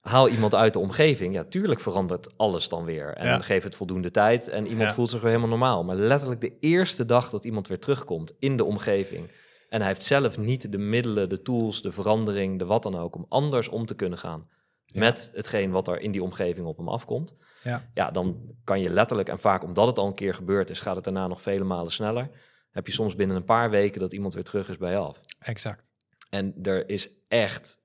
[0.07, 3.13] Haal iemand uit de omgeving, ja, tuurlijk verandert alles dan weer.
[3.13, 5.83] En geef het voldoende tijd en iemand voelt zich weer helemaal normaal.
[5.83, 9.31] Maar letterlijk de eerste dag dat iemand weer terugkomt in de omgeving...
[9.69, 13.15] en hij heeft zelf niet de middelen, de tools, de verandering, de wat dan ook...
[13.15, 14.47] om anders om te kunnen gaan
[14.93, 17.35] met hetgeen wat er in die omgeving op hem afkomt.
[17.63, 17.89] Ja.
[17.93, 20.95] ja, dan kan je letterlijk, en vaak omdat het al een keer gebeurd is, gaat
[20.95, 22.29] het daarna nog vele malen sneller.
[22.71, 25.19] Heb je soms binnen een paar weken dat iemand weer terug is bij je af.
[25.39, 25.93] Exact.
[26.29, 27.77] En er is echt,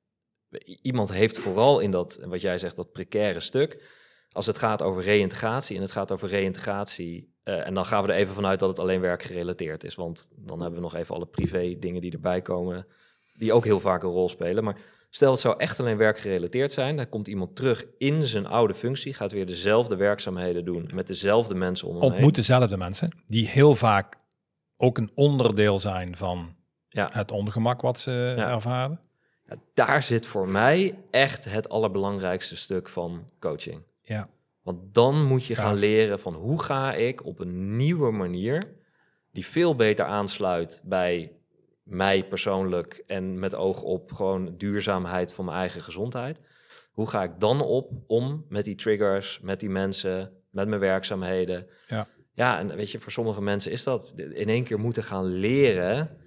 [0.82, 3.82] iemand heeft vooral in dat, wat jij zegt, dat precaire stuk,
[4.32, 8.12] als het gaat over reïntegratie, en het gaat over reïntegratie, uh, en dan gaan we
[8.12, 11.26] er even vanuit dat het alleen werkgerelateerd is, want dan hebben we nog even alle
[11.26, 12.86] privé dingen die erbij komen,
[13.34, 14.64] die ook heel vaak een rol spelen.
[14.64, 14.76] Maar
[15.14, 19.14] Stel het zou echt alleen werkgerelateerd zijn, dan komt iemand terug in zijn oude functie,
[19.14, 23.74] gaat weer dezelfde werkzaamheden doen met dezelfde mensen om hem Ontmoet dezelfde mensen, die heel
[23.74, 24.16] vaak
[24.76, 26.56] ook een onderdeel zijn van
[26.88, 27.08] ja.
[27.12, 29.00] het ongemak wat ze ervaren.
[29.74, 33.82] Daar zit voor mij echt het allerbelangrijkste stuk van coaching.
[34.02, 34.28] Ja.
[34.62, 38.68] Want dan moet je gaan leren van hoe ga ik op een nieuwe manier,
[39.32, 41.32] die veel beter aansluit bij
[41.82, 46.40] mij persoonlijk en met oog op gewoon duurzaamheid van mijn eigen gezondheid.
[46.92, 51.66] Hoe ga ik dan op om met die triggers, met die mensen, met mijn werkzaamheden?
[51.86, 55.24] Ja, ja en weet je, voor sommige mensen is dat in één keer moeten gaan
[55.24, 56.21] leren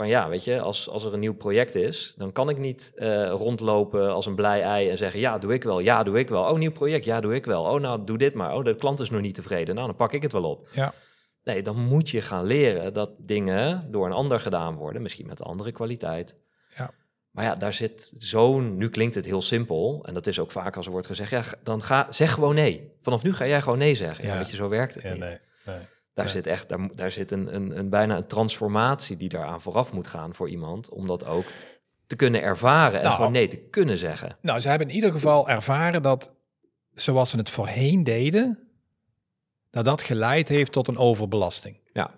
[0.00, 2.92] van ja, weet je, als, als er een nieuw project is, dan kan ik niet
[2.96, 6.28] uh, rondlopen als een blij ei en zeggen ja, doe ik wel, ja, doe ik
[6.28, 6.42] wel.
[6.42, 7.64] Oh, nieuw project, ja, doe ik wel.
[7.64, 8.54] Oh, nou, doe dit maar.
[8.54, 9.74] Oh, de klant is nog niet tevreden.
[9.74, 10.66] Nou, dan pak ik het wel op.
[10.72, 10.92] Ja.
[11.42, 15.42] Nee, dan moet je gaan leren dat dingen door een ander gedaan worden, misschien met
[15.42, 16.36] andere kwaliteit.
[16.76, 16.90] Ja.
[17.30, 18.76] Maar ja, daar zit zo'n.
[18.76, 20.04] Nu klinkt het heel simpel.
[20.06, 22.92] En dat is ook vaak als er wordt gezegd: ja, dan ga, zeg gewoon nee.
[23.02, 24.26] Vanaf nu ga jij gewoon nee zeggen.
[24.26, 25.02] Ja, weet je, zo werkt het.
[25.02, 25.78] Ja, nee, nee,
[26.14, 29.92] daar zit echt, daar, daar zit een, een, een bijna een transformatie die daaraan vooraf
[29.92, 30.88] moet gaan voor iemand.
[30.88, 31.44] Om dat ook
[32.06, 34.36] te kunnen ervaren en nou, gewoon nee te kunnen zeggen.
[34.40, 36.32] Nou, ze hebben in ieder geval ervaren dat
[36.94, 38.68] zoals ze het voorheen deden,
[39.70, 41.80] dat dat geleid heeft tot een overbelasting.
[41.92, 42.14] Ja.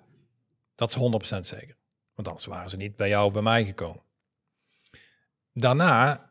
[0.74, 1.76] Dat is 100% zeker.
[2.14, 4.02] Want anders waren ze niet bij jou of bij mij gekomen.
[5.52, 6.30] Daarna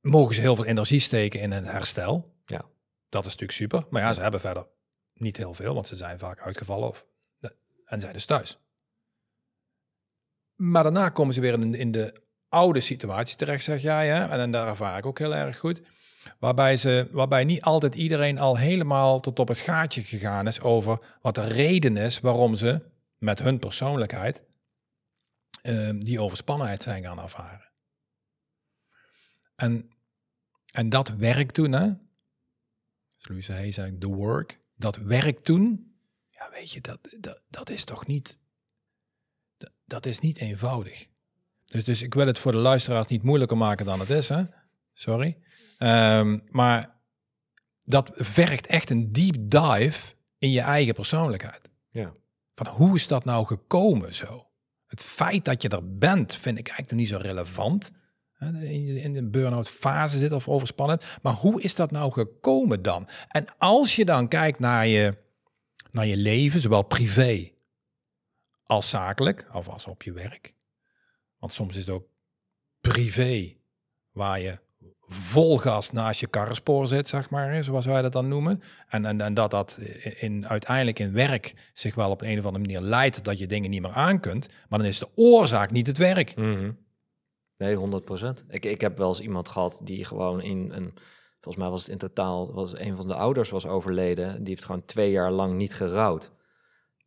[0.00, 2.34] mogen ze heel veel energie steken in een herstel.
[2.46, 2.64] Ja.
[3.08, 3.84] Dat is natuurlijk super.
[3.90, 4.66] Maar ja, ze hebben verder
[5.22, 7.04] niet heel veel, want ze zijn vaak uitgevallen of,
[7.84, 8.58] en zijn dus thuis.
[10.54, 14.08] Maar daarna komen ze weer in, in de oude situatie terecht, zeg jij.
[14.08, 14.24] Hè?
[14.24, 15.80] En, en daar ervaar ik ook heel erg goed.
[16.38, 20.98] Waarbij, ze, waarbij niet altijd iedereen al helemaal tot op het gaatje gegaan is over
[21.20, 22.80] wat de reden is waarom ze
[23.18, 24.42] met hun persoonlijkheid
[25.62, 27.70] uh, die overspannenheid zijn gaan ervaren.
[29.54, 29.90] En,
[30.72, 31.90] en dat werk toen, hè,
[33.18, 35.94] Louise Hay zei, the work, dat werk toen,
[36.30, 38.38] ja weet je, dat, dat, dat is toch niet,
[39.56, 41.06] dat, dat is niet eenvoudig.
[41.64, 44.44] Dus, dus ik wil het voor de luisteraars niet moeilijker maken dan het is, hè?
[44.92, 45.38] Sorry.
[45.78, 47.00] Um, maar
[47.78, 51.68] dat vergt echt een deep dive in je eigen persoonlijkheid.
[51.90, 52.12] Ja.
[52.54, 54.46] Van hoe is dat nou gekomen zo?
[54.86, 57.92] Het feit dat je er bent, vind ik eigenlijk nog niet zo relevant.
[59.02, 60.98] In de burn-out fase zit of overspannen.
[61.22, 63.08] Maar hoe is dat nou gekomen dan?
[63.28, 65.16] En als je dan kijkt naar je,
[65.90, 67.50] naar je leven, zowel privé
[68.64, 70.54] als zakelijk, of als op je werk.
[71.38, 72.06] Want soms is het ook
[72.80, 73.54] privé
[74.10, 74.58] waar je
[75.06, 78.62] vol gas naast je karrenspoor zit, zeg maar, zoals wij dat dan noemen.
[78.88, 79.78] En, en, dat dat
[80.18, 83.70] in, uiteindelijk in werk zich wel op een of andere manier leidt dat je dingen
[83.70, 84.48] niet meer aan kunt.
[84.68, 86.36] Maar dan is de oorzaak niet het werk.
[86.36, 86.81] Mm
[87.62, 88.44] Nee, 100 procent.
[88.48, 90.94] Ik, ik heb wel eens iemand gehad die gewoon in een...
[91.40, 94.38] Volgens mij was het in totaal, was een van de ouders was overleden.
[94.38, 96.30] Die heeft gewoon twee jaar lang niet gerouwd.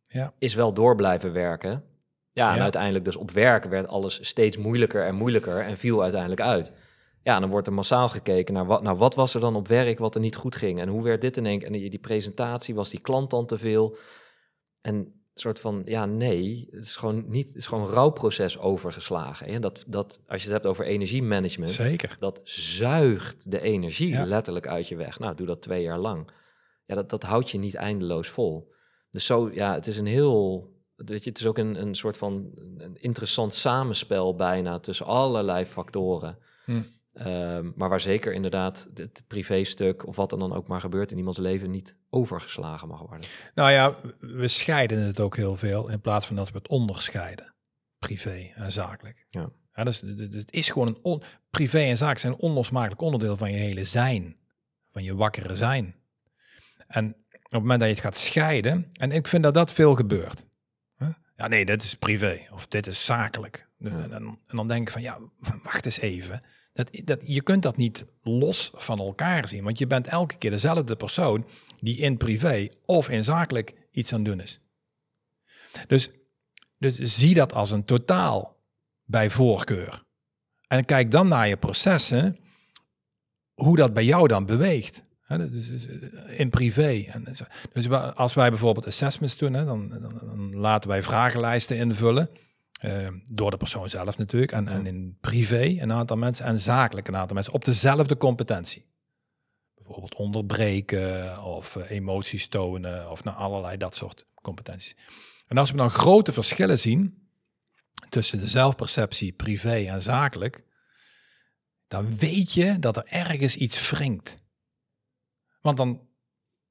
[0.02, 0.32] Ja.
[0.38, 1.84] Is wel door blijven werken.
[2.32, 6.40] Ja, en uiteindelijk dus op werk werd alles steeds moeilijker en moeilijker en viel uiteindelijk
[6.40, 6.72] uit.
[7.22, 9.98] Ja, dan wordt er massaal gekeken naar wat, nou, wat was er dan op werk
[9.98, 10.80] wat er niet goed ging.
[10.80, 13.58] En hoe werd dit in één En die, die presentatie, was die klant dan te
[13.58, 13.96] veel?
[14.80, 19.46] En soort van, ja, nee, het is gewoon niet, het is gewoon een rouwproces overgeslagen.
[19.46, 22.16] En dat, dat, als je het hebt over energiemanagement, Zeker.
[22.18, 25.18] dat zuigt de energie letterlijk uit je weg.
[25.18, 26.30] Nou, doe dat twee jaar lang.
[26.86, 28.72] Ja, dat, dat houdt je niet eindeloos vol.
[29.10, 32.16] Dus zo, ja, het is een heel, weet je, het is ook een, een soort
[32.16, 36.38] van een interessant samenspel bijna tussen allerlei factoren.
[36.64, 36.80] Hm.
[37.16, 41.18] Ehm, maar waar zeker inderdaad het privéstuk of wat er dan ook maar gebeurt in
[41.18, 43.28] iemands leven niet overgeslagen mag worden.
[43.54, 47.54] Nou ja, we scheiden het ook heel veel in plaats van dat we het onderscheiden.
[47.98, 49.26] Privé en zakelijk.
[49.30, 49.50] Ja.
[49.74, 53.52] ja dus, dus het is gewoon een privé en zaak zijn een onlosmakelijk onderdeel van
[53.52, 54.36] je hele zijn.
[54.92, 55.94] van je wakkere zijn.
[56.86, 59.94] En op het moment dat je het gaat scheiden, en ik vind dat dat veel
[59.94, 60.44] gebeurt.
[61.36, 63.68] Ja, nee, dit is privé of dit is zakelijk.
[63.78, 65.18] En, en, dan denk ik van, ja,
[65.64, 66.42] wacht eens even.
[66.76, 70.50] Dat, dat, je kunt dat niet los van elkaar zien, want je bent elke keer
[70.50, 71.46] dezelfde persoon
[71.80, 74.60] die in privé of in zakelijk iets aan doen is.
[75.86, 76.10] Dus,
[76.78, 78.56] dus zie dat als een totaal
[79.04, 80.02] bij voorkeur.
[80.68, 82.38] En kijk dan naar je processen,
[83.54, 85.02] hoe dat bij jou dan beweegt.
[85.28, 85.84] Dus, dus,
[86.26, 87.04] in privé.
[87.72, 92.30] Dus als wij bijvoorbeeld assessments doen, dan, dan, laten wij vragenlijsten invullen.
[92.84, 94.52] Uh, door de persoon zelf natuurlijk.
[94.52, 98.86] En, en in privé een aantal mensen en zakelijk een aantal mensen op dezelfde competentie.
[99.74, 104.96] Bijvoorbeeld onderbreken of uh, emoties tonen of nou, allerlei dat soort competenties.
[105.46, 107.28] En als we dan grote verschillen zien
[108.08, 110.64] tussen de zelfperceptie privé en zakelijk,
[111.88, 114.36] dan weet je dat er ergens iets wringt.
[115.60, 116.08] Want, dan,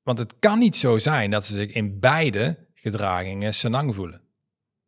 [0.01, 4.21] want het kan niet zo zijn dat ze zich in beide gedragingen senang voelen.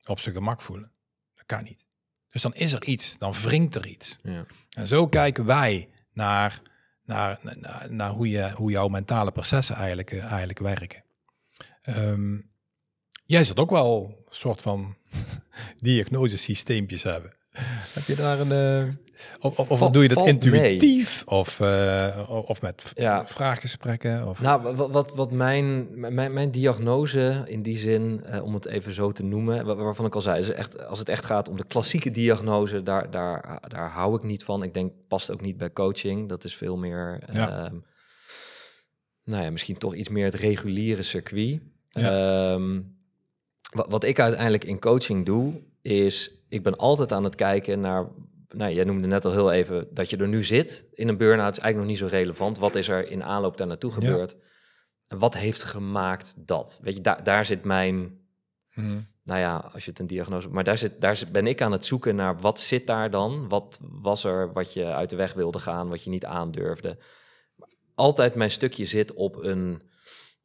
[0.06, 0.92] Op zijn gemak voelen.
[1.48, 1.88] Kan niet.
[2.32, 4.20] Dus dan is er iets, dan wringt er iets.
[4.24, 4.46] Ja.
[4.70, 6.62] En zo kijken wij naar,
[7.04, 11.04] naar, naar, naar, hoe, je, hoe jouw mentale processen eigenlijk, eh, eigenlijk werken.
[11.86, 12.50] Um,
[13.26, 14.96] jij zult ook wel een soort van
[15.80, 17.37] diagnosesysteempjes hebben.
[17.98, 18.86] Heb je daar een.
[18.86, 18.94] Uh,
[19.40, 21.24] of, of, doe je dat intuïtief?
[21.26, 23.28] Of, uh, of met ja.
[23.28, 24.28] vraaggesprekken?
[24.28, 24.42] Of?
[24.42, 28.94] Nou, wat, wat, wat mijn, mijn, mijn diagnose in die zin, uh, om het even
[28.94, 31.66] zo te noemen, waarvan ik al zei, is echt, als het echt gaat om de
[31.66, 34.64] klassieke diagnose, daar, daar, daar hou ik niet van.
[34.64, 36.30] Ik denk, past ook niet bij coaching.
[36.30, 37.22] Dat is veel meer.
[37.34, 37.66] Ja.
[37.66, 37.72] Uh,
[39.24, 41.60] nou ja, misschien toch iets meer het reguliere circuit.
[41.90, 42.52] Ja.
[42.54, 42.98] Um,
[43.72, 48.08] wat, wat ik uiteindelijk in coaching doe, is ik ben altijd aan het kijken naar.
[48.50, 51.58] Nou, jij noemde net al heel even dat je er nu zit in een burn-out.
[51.58, 52.58] is eigenlijk nog niet zo relevant.
[52.58, 54.36] Wat is er in aanloop daar naartoe gebeurd?
[55.08, 56.80] En wat heeft gemaakt dat?
[56.84, 58.20] Weet je, daar, daar zit mijn.
[58.74, 59.00] Mhm.
[59.24, 60.50] Nou ja, als je het een diagnose.
[60.50, 63.50] Maar daar, zit, daar ben ik aan het zoeken naar wat zit daar dan?
[63.50, 66.98] Wat was er wat je uit de weg wilde gaan, wat je niet aandurfde?
[67.96, 69.82] Altijd mijn stukje zit op een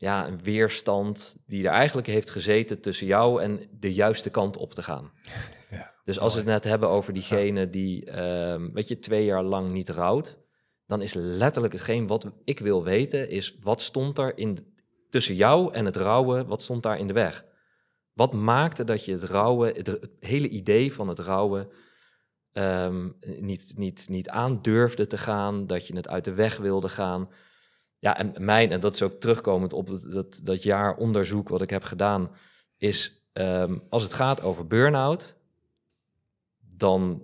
[0.02, 4.74] ja, een weerstand die er eigenlijk heeft gezeten tussen jou en de juiste kant op
[4.74, 5.10] te gaan.
[5.70, 9.42] Ja, dus als we het net hebben over diegene die, um, weet je, twee jaar
[9.42, 10.38] lang niet rouwt,
[10.86, 14.74] dan is letterlijk hetgeen wat ik wil weten, is wat stond er in,
[15.08, 17.44] tussen jou en het rouwen, wat stond daar in de weg?
[18.12, 21.68] Wat maakte dat je het rouwen, het, hele idee van het rouwen,
[22.52, 27.28] ehm, niet, niet, niet aandurfde te gaan, dat je het uit de weg wilde gaan?
[28.02, 31.70] Ja, en mijn, en dat is ook terugkomend op dat, dat jaar onderzoek wat ik
[31.70, 32.30] heb gedaan,
[32.76, 35.36] is um, als het gaat over burn-out,
[36.76, 37.22] dan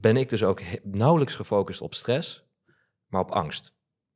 [0.00, 2.44] ben ik dus ook nauwelijks gefocust op stress,
[3.06, 3.72] maar op angst.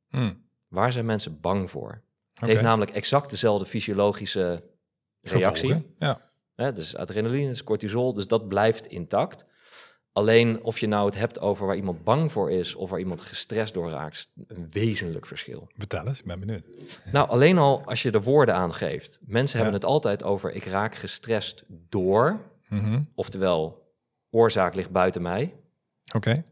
[0.07, 0.45] Hmm.
[0.67, 2.01] Waar zijn mensen bang voor?
[2.33, 4.63] Het heeft namelijk exact dezelfde fysiologische
[5.21, 5.73] reactie.
[5.73, 6.21] Gevolgen,
[6.55, 6.71] ja.
[6.71, 9.45] dus adrenaline, dus cortisol, dus dat blijft intact.
[10.13, 13.21] Alleen of je nou het hebt over waar iemand bang voor is of waar iemand
[13.21, 15.67] gestrest door raakt, een wezenlijk verschil.
[15.77, 16.67] Vertel eens, ik ben benieuwd.
[17.11, 19.19] Nou, alleen al als je de woorden aangeeft.
[19.21, 23.01] Mensen hebben het altijd over ik raak gestrest door, mhm.
[23.15, 23.91] oftewel
[24.29, 25.55] oorzaak ligt buiten mij.
[26.15, 26.43] Oké.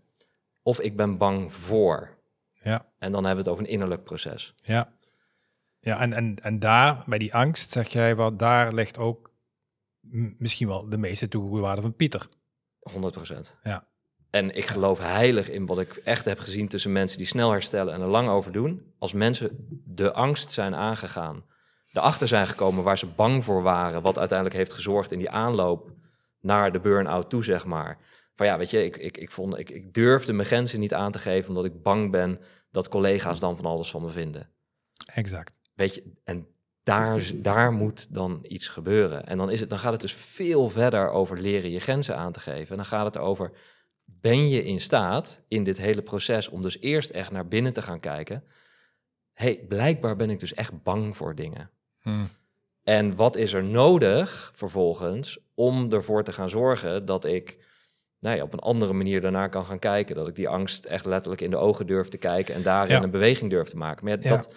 [0.62, 2.18] Of ik ben bang voor.
[2.64, 2.86] Ja.
[2.98, 4.54] En dan hebben we het over een innerlijk proces.
[4.56, 4.94] Ja.
[5.80, 9.32] Ja, en, en, en daar, bij die angst, zeg jij wat, daar ligt ook
[10.38, 12.28] misschien wel de meeste toegevoegde waarde van Pieter.
[12.82, 13.56] 100 procent.
[13.64, 13.88] Ja.
[14.30, 17.94] En ik geloof heilig in wat ik echt heb gezien tussen mensen die snel herstellen
[17.94, 18.94] en er lang over doen.
[19.00, 21.46] Als mensen de angst zijn aangegaan,
[21.92, 25.92] erachter zijn gekomen waar ze bang voor waren, wat uiteindelijk heeft gezorgd in die aanloop
[26.40, 27.98] naar de burn-out toe, zeg maar.
[28.36, 31.12] Van ja, weet je, ik, ik, ik, vond, ik, ik durfde mijn grenzen niet aan
[31.12, 32.40] te geven omdat ik bang ben
[32.72, 34.50] dat collega's dan van alles van me vinden.
[35.14, 35.54] Exact.
[35.74, 36.48] Weet je, en
[36.92, 39.28] daar, daar moet dan iets gebeuren.
[39.28, 42.32] En dan, is het, dan gaat het dus veel verder over leren je grenzen aan
[42.32, 42.70] te geven.
[42.70, 43.52] En dan gaat het over,
[44.06, 47.82] ben je in staat in dit hele proces om dus eerst echt naar binnen te
[47.82, 48.44] gaan kijken.
[49.34, 51.70] hey, blijkbaar ben ik dus echt bang voor dingen.
[52.02, 52.28] Hmm.
[52.84, 57.58] En wat is er nodig vervolgens om ervoor te gaan zorgen dat ik
[58.20, 60.16] nou ja, op een andere manier daarna kan gaan kijken.
[60.16, 63.12] Dat ik die angst echt letterlijk in de ogen durf te kijken en daarin een
[63.12, 64.06] beweging durf te maken.
[64.06, 64.54] Maar dat,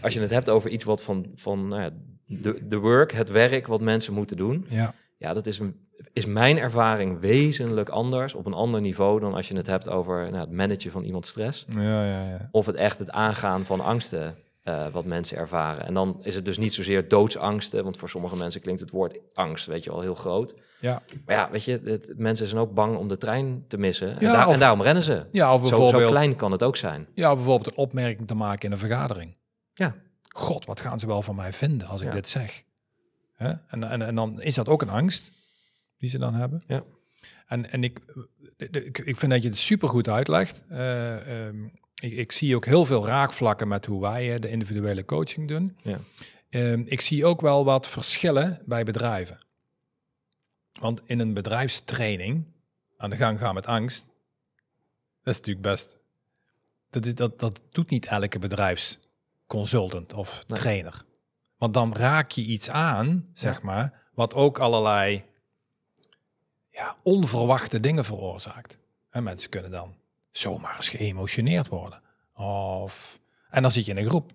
[0.00, 1.90] als je het hebt over iets wat van, van nou ja,
[2.26, 4.66] de, de work, het werk wat mensen moeten doen.
[4.68, 5.76] Ja, ja dat is, een,
[6.12, 10.30] is mijn ervaring wezenlijk anders, op een ander niveau dan als je het hebt over
[10.30, 11.64] nou, het managen van iemands stress.
[11.74, 12.48] Ja, ja, ja.
[12.50, 14.34] Of het echt het aangaan van angsten.
[14.64, 15.86] uh, wat mensen ervaren.
[15.86, 19.18] En dan is het dus niet zozeer doodsangsten, want voor sommige mensen klinkt het woord
[19.32, 20.54] angst, weet je wel, heel groot.
[20.80, 21.02] Ja.
[21.26, 24.08] Maar ja, weet je, het, mensen zijn ook bang om de trein te missen.
[24.18, 25.26] Ja, en, en, daarom rennen ze.
[25.32, 27.06] Ja, of bijvoorbeeld, zo, zo, klein kan het ook zijn.
[27.14, 29.36] Ja, bijvoorbeeld een opmerking te maken in een vergadering.
[29.74, 29.94] Ja.
[30.28, 32.64] God, wat gaan ze wel van mij vinden als ik dit zeg?
[33.34, 33.52] Hè?
[33.66, 35.32] En, en, en dan is dat ook een angst
[35.98, 36.62] die ze dan hebben.
[36.66, 36.84] Ja.
[37.46, 38.00] En, en ik,
[39.04, 40.64] ik, vind dat je het super goed uitlegt.
[40.70, 45.48] Uh, um, ik, ik, zie ook heel veel raakvlakken met hoe wij de individuele coaching
[45.48, 45.76] doen.
[45.82, 45.98] Ja.
[46.50, 49.38] Um, ik zie ook wel wat verschillen bij bedrijven.
[50.80, 52.44] Want in een bedrijfstraining
[52.96, 54.06] aan de gang gaan met angst,
[55.22, 55.96] dat is natuurlijk best.
[56.90, 58.38] Dat, is, dat, dat doet niet elke
[59.52, 61.04] bedrijfsconsultant of trainer.
[61.56, 65.24] Want dan raak je iets aan, zeg maar, wat ook allerlei
[66.70, 68.78] ja, onverwachte dingen veroorzaakt.
[69.10, 69.94] En mensen kunnen dan
[70.30, 72.02] zomaar eens geëmotioneerd worden.
[72.34, 74.32] Of, en dan zit je in een groep.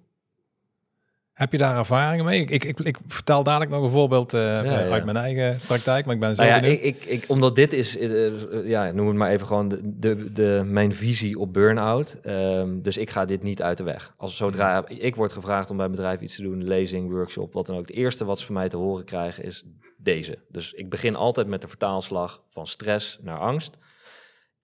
[1.37, 2.45] Heb je daar ervaringen mee?
[2.45, 4.57] Ik, ik, ik, vertel dadelijk nog een voorbeeld uh,
[4.91, 7.73] uit mijn eigen praktijk, maar ik ben zo nou ja, ik, ik, ik, Omdat dit
[7.73, 12.19] is, uh, ja, noem het maar even gewoon de, de, de mijn visie op burn-out.
[12.25, 14.13] Um, dus ik ga dit niet uit de weg.
[14.17, 17.65] Als zodra ik word gevraagd om bij een bedrijf iets te doen, lezing, workshop, wat
[17.65, 17.87] dan ook.
[17.87, 19.65] Het eerste wat ze van mij te horen krijgen is
[19.97, 20.37] deze.
[20.49, 23.77] Dus ik begin altijd met de vertaalslag van stress naar angst.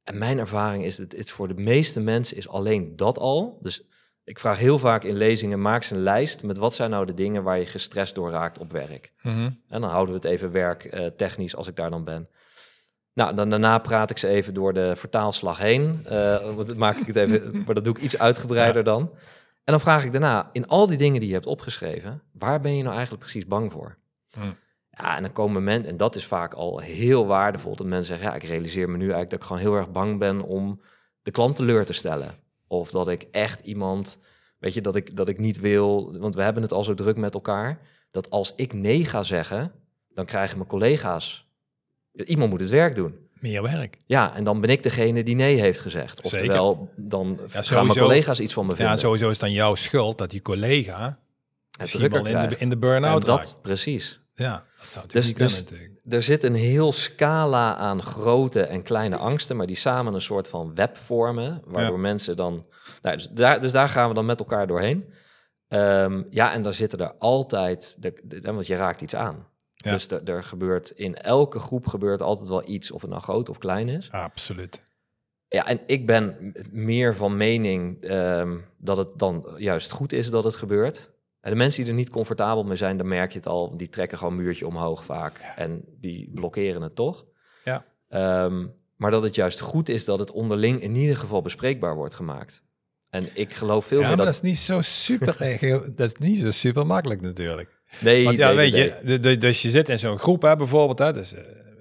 [0.04, 3.58] En mijn ervaring is dat het voor de meeste mensen is alleen dat al.
[3.62, 3.84] Dus
[4.24, 7.14] ik vraag heel vaak in lezingen, maak eens een lijst met wat zijn nou de
[7.14, 9.14] dingen waar je gestrest door raakt op werk.
[9.22, 9.50] Mhm.
[9.68, 12.30] En dan houden we het even werktechnisch uh, technisch als ik daar dan ben.
[13.14, 16.06] Nou, dan daarna praat ik ze even door de vertaalslag heen.
[16.12, 19.02] Uh, maak ik het even, maar dat doe ik iets uitgebreider dan.
[19.64, 22.76] En dan vraag ik daarna, in al die dingen die je hebt opgeschreven, waar ben
[22.76, 23.98] je nou eigenlijk precies bang voor?
[24.38, 24.52] Mhm.
[24.90, 28.28] Ja, en dan komen mensen, en dat is vaak al heel waardevol, dat mensen zeggen,
[28.28, 30.82] ja, ik realiseer me nu eigenlijk dat ik gewoon heel erg bang ben om
[31.22, 32.43] de klant teleur te stellen.
[32.74, 34.18] Of dat ik echt iemand,
[34.60, 37.18] weet je, dat ik, dat ik niet wil, want we hebben het al zo druk
[37.18, 37.80] met elkaar,
[38.12, 39.72] dat als ik nee ga zeggen,
[40.10, 41.48] dan krijgen mijn collega's,
[42.12, 43.16] iemand moet het werk doen.
[43.40, 43.98] Meer werk.
[44.06, 46.22] Ja, en dan ben ik degene die nee heeft gezegd.
[46.22, 48.94] Oftewel, dan ja, gaan mijn collega's iets van me vinden.
[48.94, 51.20] Ja, sowieso is het dan jouw schuld dat die collega
[51.78, 54.20] het drukker in de, in de burn-out dat, precies.
[54.34, 55.64] Ja, dat zou dus, niet dus,
[56.10, 60.50] Er zit een heel scala aan grote en kleine angsten, maar die samen een soort
[60.50, 62.66] van web vormen, waardoor mensen dan...
[63.02, 65.14] Nou, dus, daar, dus daar gaan we dan met elkaar doorheen.
[65.68, 69.48] Um, ja, en dan zitten er altijd, de, de, want je raakt iets aan.
[69.74, 69.92] Ja.
[69.92, 73.50] Dus er, er gebeurt in elke groep gebeurt altijd wel iets, of het nou groot
[73.50, 74.12] of klein is.
[74.12, 74.82] Absoluut.
[75.48, 80.44] Ja, en ik ben meer van mening um, dat het dan juist goed is dat
[80.44, 81.12] het gebeurt.
[81.44, 83.78] En de mensen die er niet comfortabel mee zijn, dan merk je het al.
[83.78, 85.54] Die trekken gewoon een muurtje omhoog vaak.
[85.56, 87.26] En die blokkeren het toch.
[87.64, 87.86] Ja.
[88.46, 92.14] Um, maar dat het juist goed is dat het onderling in ieder geval bespreekbaar wordt
[92.14, 92.64] gemaakt.
[93.10, 94.36] En ik geloof veel ja, meer maar dat...
[94.36, 95.36] dat is niet zo super,
[95.96, 97.82] dat is niet zo super makkelijk natuurlijk.
[98.00, 99.20] Nee, Want ja, nee, weet nee.
[99.20, 101.34] je, dus je zit in zo'n groep hè, bijvoorbeeld, hè, dus,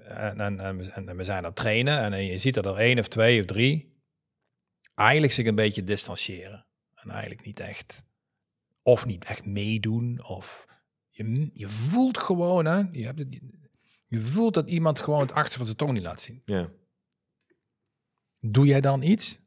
[0.05, 3.09] en, en, en, we zijn aan het trainen en je ziet dat er één of
[3.09, 4.01] twee of drie
[4.95, 6.67] eigenlijk zich een beetje distancieren.
[6.95, 8.03] En eigenlijk niet echt
[8.83, 10.25] of niet echt meedoen.
[10.27, 10.67] Of
[11.11, 13.41] je, je voelt gewoon, hè, je, hebt het,
[14.07, 16.43] je voelt dat iemand gewoon het achter van zijn tong niet laat zien.
[16.45, 16.69] Ja.
[18.41, 19.41] Doe jij dan iets?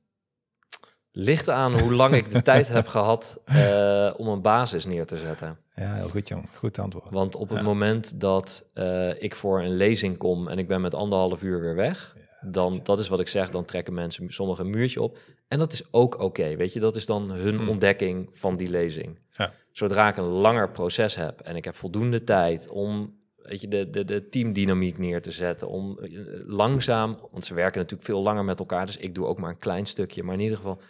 [1.12, 5.18] Ligt aan hoe lang ik de tijd heb gehad uh, om een basis neer te
[5.18, 5.58] zetten.
[5.76, 6.50] Ja, heel goed, jong.
[6.54, 7.12] Goed antwoord.
[7.12, 10.94] Want op het moment dat uh, ik voor een lezing kom en ik ben met
[10.94, 12.16] anderhalf uur weer weg,
[12.48, 15.18] dan, dat is wat ik zeg, dan trekken mensen sommigen een muurtje op.
[15.48, 16.80] En dat is ook oké, weet je.
[16.80, 17.70] Dat is dan hun Hmm.
[17.70, 19.20] ontdekking van die lezing.
[19.32, 19.54] Ja.
[19.72, 23.90] Zodra ik een langer proces heb en ik heb voldoende tijd om weet je, de,
[23.90, 26.10] de, de teamdynamiek neer te zetten, om eh,
[26.46, 29.58] langzaam, want ze werken natuurlijk veel langer met elkaar, dus ik doe ook maar een
[29.58, 30.82] klein stukje, maar in ieder geval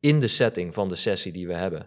[0.00, 1.86] in de setting van de sessie die we hebben,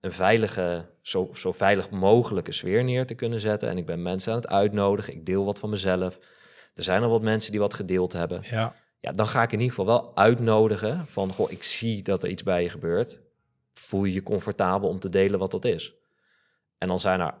[0.00, 3.68] een veilige, zo, zo veilig mogelijke sfeer neer te kunnen zetten.
[3.68, 6.18] En ik ben mensen aan het uitnodigen, ik deel wat van mezelf.
[6.76, 8.42] Er zijn al wat mensen die wat gedeeld hebben.
[8.50, 8.74] Ja.
[9.00, 12.28] Ja, dan ga ik in ieder geval wel uitnodigen van, goh, ik zie dat er
[12.30, 13.20] iets bij je gebeurt.
[13.72, 15.94] Voel je je comfortabel om te delen wat dat is?
[16.78, 17.34] En dan zijn er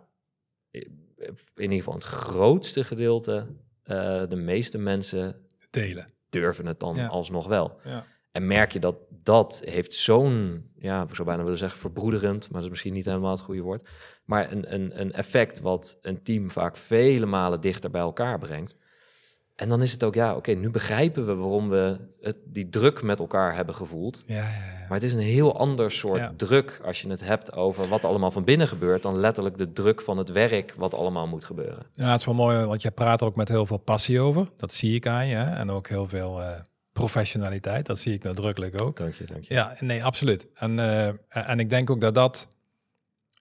[1.54, 3.46] in ieder geval het grootste gedeelte,
[3.84, 6.08] uh, de meeste mensen delen.
[6.28, 7.06] durven het dan Ja.
[7.06, 7.78] alsnog wel.
[7.84, 8.04] Ja.
[8.32, 12.52] En merk je dat dat heeft zo'n, ja, ik zou bijna willen zeggen verbroederend, maar
[12.54, 13.88] dat is misschien niet helemaal het goede woord.
[14.24, 18.76] Maar een, een, een effect wat een team vaak vele malen dichter bij elkaar brengt.
[19.56, 23.02] En dan is het ook, ja, oké, nu begrijpen we waarom we het, die druk
[23.02, 24.22] met elkaar hebben gevoeld.
[24.26, 24.86] Ja, ja, ja.
[24.88, 28.30] Maar het is een heel ander soort druk als je het hebt over wat allemaal
[28.30, 31.86] van binnen gebeurt, dan letterlijk de druk van het werk wat allemaal moet gebeuren.
[31.92, 34.48] Ja, het is wel mooi, want je praat er ook met heel veel passie over.
[34.56, 35.34] Dat zie ik aan je.
[35.34, 35.54] Hè?
[35.54, 36.60] En ook heel veel eh,
[36.92, 37.86] professionaliteit.
[37.86, 38.96] Dat zie ik nadrukkelijk ook.
[38.96, 39.54] Dank je, dank je.
[39.54, 40.46] Ja, nee, absoluut.
[40.54, 42.48] En, eh, en ik denk ook dat dat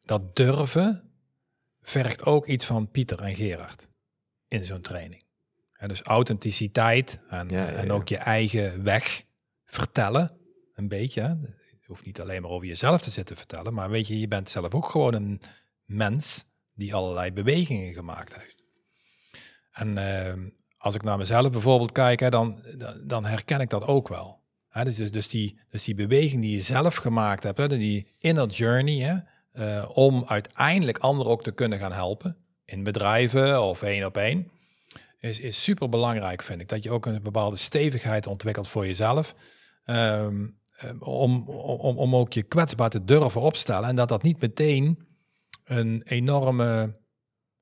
[0.05, 1.01] dat durven
[1.82, 3.89] vergt ook iets van Pieter en Gerard
[4.47, 5.24] in zo'n training.
[5.76, 9.23] En dus authenticiteit en, en ook je eigen weg
[9.65, 10.32] vertellen,
[10.73, 11.38] een beetje.
[11.69, 14.49] Je hoeft niet alleen maar over jezelf te zitten vertellen, maar weet je, je bent
[14.49, 15.41] zelf ook gewoon een
[15.86, 18.63] mens die allerlei bewegingen gemaakt heeft.
[19.71, 22.63] En ehm, als ik naar mezelf bijvoorbeeld kijk, hè, dan,
[23.03, 24.39] dan herken ik dat ook wel.
[24.69, 28.47] Hè, dus, dus, die, dus die beweging die je zelf gemaakt hebt, hè, die inner
[28.47, 29.17] journey, hè,
[29.53, 34.51] uh, om uiteindelijk anderen ook te kunnen gaan helpen, in bedrijven of één op één,
[35.26, 36.69] is, is super belangrijk, vind ik.
[36.69, 39.36] Dat je ook een bepaalde stevigheid ontwikkelt voor jezelf.
[39.84, 43.89] Ehm, ehm, om, om, om ook je kwetsbaar te durven opstellen.
[43.89, 45.07] En dat dat niet meteen
[45.63, 46.99] een enorme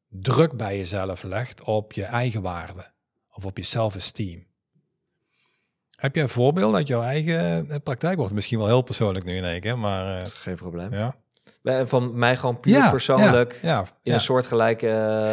[0.07, 2.91] druk bij jezelf legt op je eigen waarde
[3.31, 4.47] of op je self-esteem.
[5.95, 8.17] Heb je een voorbeeld uit jouw eigen eh, praktijk?
[8.17, 10.17] Wordt misschien wel heel persoonlijk nu in één keer, maar...
[10.17, 10.93] Uh, is geen probleem.
[10.93, 11.15] Ja.
[11.63, 14.87] Van mij gewoon puur persoonlijk ja, ja, in een soortgelijke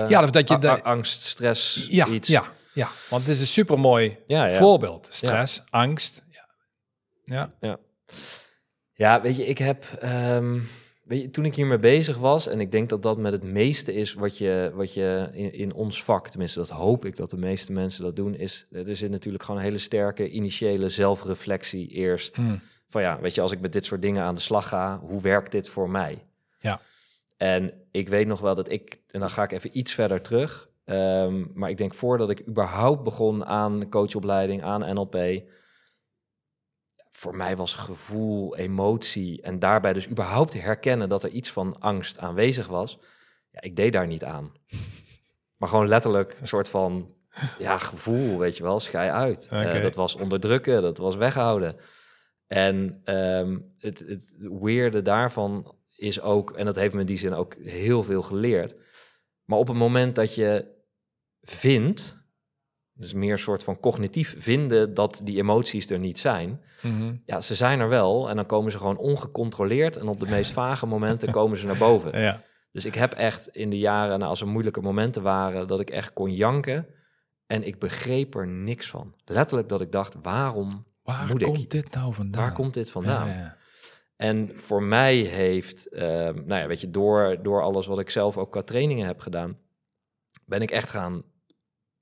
[0.08, 2.28] ja, dat je de, angst, stress, ja, iets.
[2.28, 4.18] Ja, ja, want het is een supermooi
[4.50, 5.08] voorbeeld.
[5.10, 6.22] Stress, angst.
[7.24, 7.50] Ja.
[7.60, 7.78] Ja.
[8.92, 9.20] ja.
[9.20, 9.84] weet je, ik heb...
[10.04, 10.68] Um,
[11.10, 13.94] weet je, toen ik hiermee bezig was, en ik denk dat dat met het meeste
[13.94, 17.36] is wat je, wat je in, in ons vak, tenminste dat hoop ik dat de
[17.36, 22.36] meeste mensen dat doen, is er zit natuurlijk gewoon een hele sterke initiële zelfreflectie eerst.
[22.36, 22.60] Hmm.
[22.90, 25.20] Van ja, weet je, als ik met dit soort dingen aan de slag ga, hoe
[25.20, 26.24] werkt dit voor mij?
[26.58, 26.80] Ja.
[27.36, 30.68] En ik weet nog wel dat ik, en dan ga ik even iets verder terug,
[30.84, 35.42] um, maar ik denk voordat ik überhaupt begon aan coachopleiding, aan NLP,
[37.10, 42.18] voor mij was gevoel, emotie en daarbij dus überhaupt herkennen dat er iets van angst
[42.18, 42.98] aanwezig was.
[43.50, 44.52] Ja, ik deed daar niet aan.
[45.58, 47.14] Maar gewoon letterlijk een soort van
[47.58, 49.48] ja, gevoel, weet je wel, schij uit.
[49.52, 51.76] Uh, dat was onderdrukken, dat was weghouden.
[52.52, 57.32] En um, het, het weerde daarvan is ook, en dat heeft me in die zin
[57.32, 58.80] ook heel veel geleerd.
[59.44, 60.66] Maar op het moment dat je
[61.40, 62.20] vindt
[62.92, 66.60] dus meer een soort van cognitief vinden dat die emoties er niet zijn.
[66.82, 67.14] Mhm.
[67.24, 70.52] Ja, ze zijn er wel en dan komen ze gewoon ongecontroleerd en op de meest
[70.52, 72.18] vage momenten komen ze naar boven.
[72.20, 72.42] Ja.
[72.72, 75.90] Dus ik heb echt in de jaren, nou, als er moeilijke momenten waren, dat ik
[75.90, 76.86] echt kon janken
[77.46, 79.14] en ik begreep er niks van.
[79.24, 82.42] Letterlijk dat ik dacht, waarom Waar moet komt dit nou vandaan?
[82.42, 83.28] Waar komt dit vandaan?
[83.28, 83.56] Ja,
[84.16, 88.36] en voor mij heeft, uh, nou ja, weet je, door, door alles wat ik zelf
[88.38, 89.58] ook qua trainingen heb gedaan,
[90.44, 91.22] ben ik echt gaan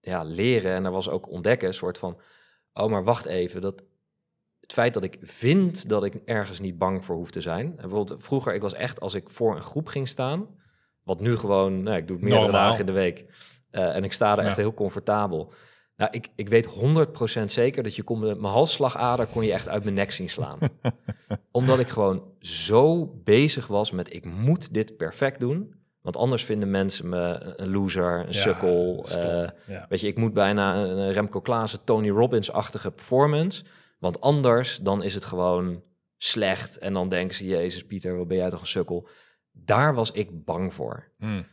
[0.01, 2.21] ja, leren en er was ook ontdekken, een soort van,
[2.73, 3.83] oh maar wacht even, dat
[4.61, 7.67] het feit dat ik vind dat ik ergens niet bang voor hoef te zijn.
[7.67, 10.47] En bijvoorbeeld vroeger, ik was echt, als ik voor een groep ging staan,
[11.03, 13.25] wat nu gewoon, nou, ik doe het meerdere dagen in de week,
[13.71, 15.53] uh, en ik sta er echt heel comfortabel.
[15.99, 16.69] Nou, ik, ik weet
[17.41, 20.59] 100% zeker dat je kon mijn halsslagader kon je echt uit mijn nek zien slaan.
[21.51, 25.75] Omdat ik gewoon zo bezig was met ik moet dit perfect doen.
[26.01, 29.07] Want anders vinden mensen me een loser, een sukkel.
[29.09, 29.49] Uh,
[29.89, 33.65] Weet je, ik moet bijna een Remco Klaassen, Tony Robbins-achtige performance.
[33.99, 35.85] Want anders dan is het gewoon
[36.17, 36.79] slecht.
[36.79, 39.09] En dan denken ze, Jezus Pieter, wat ben jij toch een sukkel.
[39.53, 41.13] Daar was ik bang voor.
[41.19, 41.47] Hmm.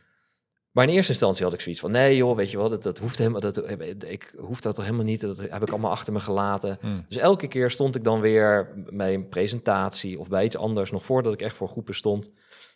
[0.76, 2.98] Maar in eerste instantie had ik zoiets van, nee joh, weet je wel, dat, dat
[2.98, 3.70] hoeft helemaal, dat,
[4.06, 6.78] ik hoef dat toch helemaal niet, dat heb ik allemaal achter me gelaten.
[6.80, 7.04] Hmm.
[7.08, 11.04] Dus elke keer stond ik dan weer bij een presentatie of bij iets anders, nog
[11.04, 12.30] voordat ik echt voor groepen stond,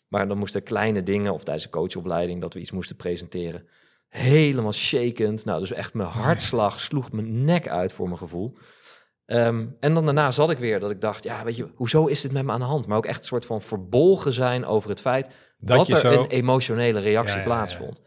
[0.09, 3.67] maar dan moesten kleine dingen, of tijdens de coachopleiding, dat we iets moesten presenteren.
[4.09, 5.45] Helemaal shakend.
[5.45, 8.57] Nou, dus echt mijn hartslag sloeg mijn nek uit voor mijn gevoel.
[9.27, 12.21] Ehm, en dan daarna zat ik weer dat ik dacht, ja, weet je, hoezo is
[12.21, 12.87] dit met me aan de hand?
[12.87, 15.29] Maar ook echt een soort van verbolgen zijn over het feit
[15.61, 18.03] dat, er een emotionele reactie plaatsvond.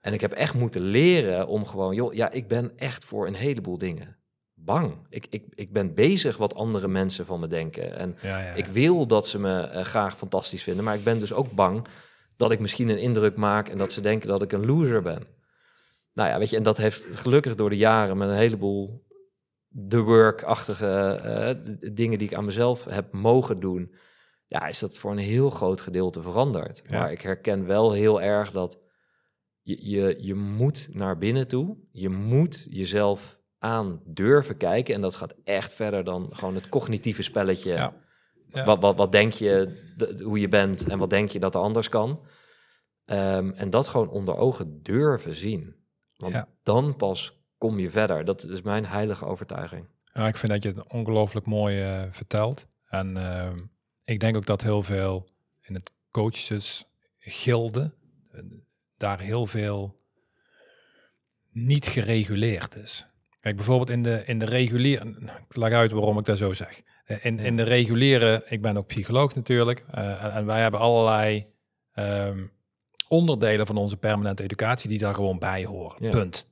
[0.00, 3.34] En ik heb echt moeten leren om gewoon, joh, ja, ik ben echt voor een
[3.34, 4.16] heleboel dingen
[4.64, 4.94] bang.
[5.08, 7.96] Ik, ik, ik ben bezig wat andere mensen van me denken.
[7.96, 8.16] En
[8.54, 11.86] ik wil dat ze me uh, graag fantastisch vinden, maar ik ben dus ook bang
[12.36, 15.26] dat ik misschien een indruk maak en dat ze denken dat ik een loser ben.
[16.14, 19.00] Nou ja, weet je, en dat heeft gelukkig door de jaren met een heleboel
[19.88, 23.94] the work-achtige uh, dingen die ik aan mezelf heb mogen doen,
[24.52, 26.90] ja, is dat voor een heel groot gedeelte veranderd.
[26.90, 28.78] Maar ik herken wel heel erg dat
[29.60, 34.94] je, je, je moet naar binnen toe, je moet jezelf aan durven kijken.
[34.94, 37.72] En dat gaat echt verder dan gewoon het cognitieve spelletje.
[37.72, 37.94] Ja.
[38.64, 39.80] Wat, wat, wat denk je
[40.24, 42.20] hoe je bent en wat denk je dat er anders kan?
[43.04, 45.76] Ehm, en dat gewoon onder ogen durven zien.
[46.16, 48.24] Want dan pas kom je verder.
[48.24, 49.86] Dat is mijn heilige overtuiging.
[50.12, 52.66] Ja, ik vind dat je het ongelooflijk mooi uh, vertelt.
[52.88, 53.50] En uh,
[54.04, 55.28] ik denk ook dat heel veel
[55.60, 56.84] in het coaches
[57.18, 57.94] gilde,
[58.96, 60.00] daar heel veel
[61.50, 63.06] niet gereguleerd is.
[63.40, 65.16] Kijk, bijvoorbeeld in de, in de reguliere,
[65.48, 66.82] ik leg uit waarom ik dat zo zeg.
[67.20, 71.46] In, in de reguliere, ik ben ook psycholoog natuurlijk, uh, en wij hebben allerlei
[71.92, 72.46] ehm,
[73.08, 76.10] onderdelen van onze permanente educatie die daar gewoon bij horen.
[76.10, 76.48] Punt.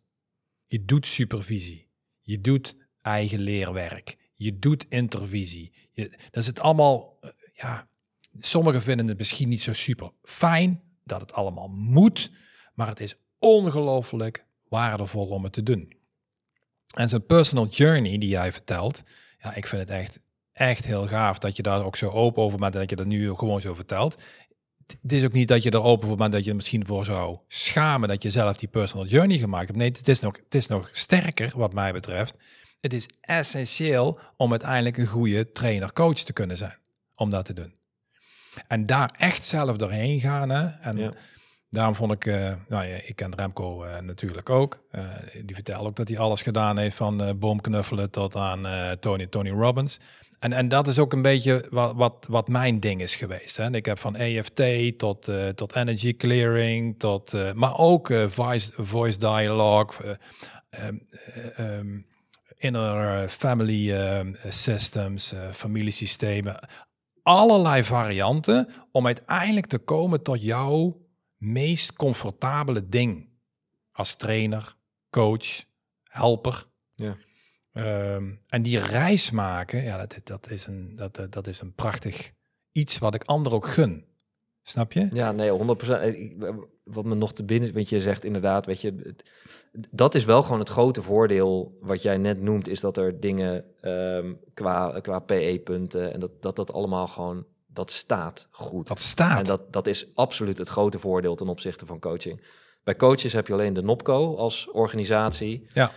[0.67, 1.89] Je doet supervisie.
[2.21, 4.17] Je doet eigen leerwerk.
[4.35, 5.73] Je doet intervisie.
[5.93, 7.31] Je, dat is het allemaal, eh,
[7.61, 7.89] ja,
[8.39, 12.31] sommigen vinden het misschien niet zo super fijn dat het allemaal moet,
[12.75, 15.93] maar het is ongelooflijk waardevol om het te doen.
[16.95, 19.03] En zo'n personal journey die jij vertelt,
[19.39, 20.21] ja, ik vind het echt,
[20.53, 23.07] echt heel gaaf dat je daar ook zo open over bent en dat je dat
[23.07, 24.17] nu gewoon zo vertelt.
[25.03, 27.05] Het is ook niet dat je er open voor bent dat je er misschien voor
[27.05, 29.79] zou schamen dat je zelf die personal journey gemaakt hebt.
[29.79, 32.37] Nee, het is nog, het is nog sterker wat mij betreft.
[32.81, 36.79] Het is essentieel om uiteindelijk een goede trainer-coach te kunnen zijn.
[37.21, 37.75] Om dat te doen.
[38.69, 40.49] En daar echt zelf doorheen gaan.
[40.49, 40.67] Hè?
[40.67, 41.13] En ja.
[41.71, 44.83] daarom vond ik, uh, nou ja, ik ken Remco uh, natuurlijk ook.
[44.93, 45.03] Uh,
[45.45, 48.67] die vertelde ook dat hij alles gedaan heeft van boomknuffelen tot aan
[49.01, 50.01] Tony, Tony Robbins.
[50.39, 53.57] En, en dat is ook een beetje wat, wat, wat mijn ding is geweest.
[53.57, 53.71] Hè.
[53.71, 54.63] Ik heb van EFT
[54.99, 60.19] tot, tot energy clearing, tot, maar ook voice, voice dialogue,
[61.59, 62.07] um,
[62.57, 63.95] inner family
[64.49, 66.61] systems, familiesystemen
[67.23, 71.07] allerlei varianten om uiteindelijk te komen tot jouw
[71.37, 73.29] meest comfortabele ding
[73.93, 74.77] als trainer,
[75.11, 75.65] coach,
[76.03, 76.67] helper.
[76.95, 77.17] Ja.
[78.15, 82.33] Um, en die reis maken, ja, dat, dat, is een, dat, dat is een prachtig
[82.73, 84.05] iets wat ik anderen ook gun.
[84.63, 85.09] Snap je?
[85.13, 85.55] Ja, nee, 100%
[86.85, 89.15] wat me nog te binnen, want je zegt inderdaad, weet je,
[89.91, 93.65] dat is wel gewoon het grote voordeel wat jij net noemt, is dat er dingen
[93.81, 98.89] um, qua, qua PE-punten en dat, dat dat allemaal gewoon, dat staat goed.
[98.89, 99.39] Dat staat.
[99.39, 102.43] En dat, dat is absoluut het grote voordeel ten opzichte van coaching.
[102.85, 105.67] Bij coaches heb je alleen de NOPCO als organisatie.
[105.69, 105.91] Ja.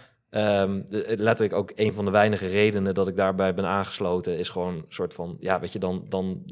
[0.61, 4.74] Um, letterlijk ook een van de weinige redenen dat ik daarbij ben aangesloten, is gewoon
[4.74, 6.43] een soort van, ja, weet je, dan, dan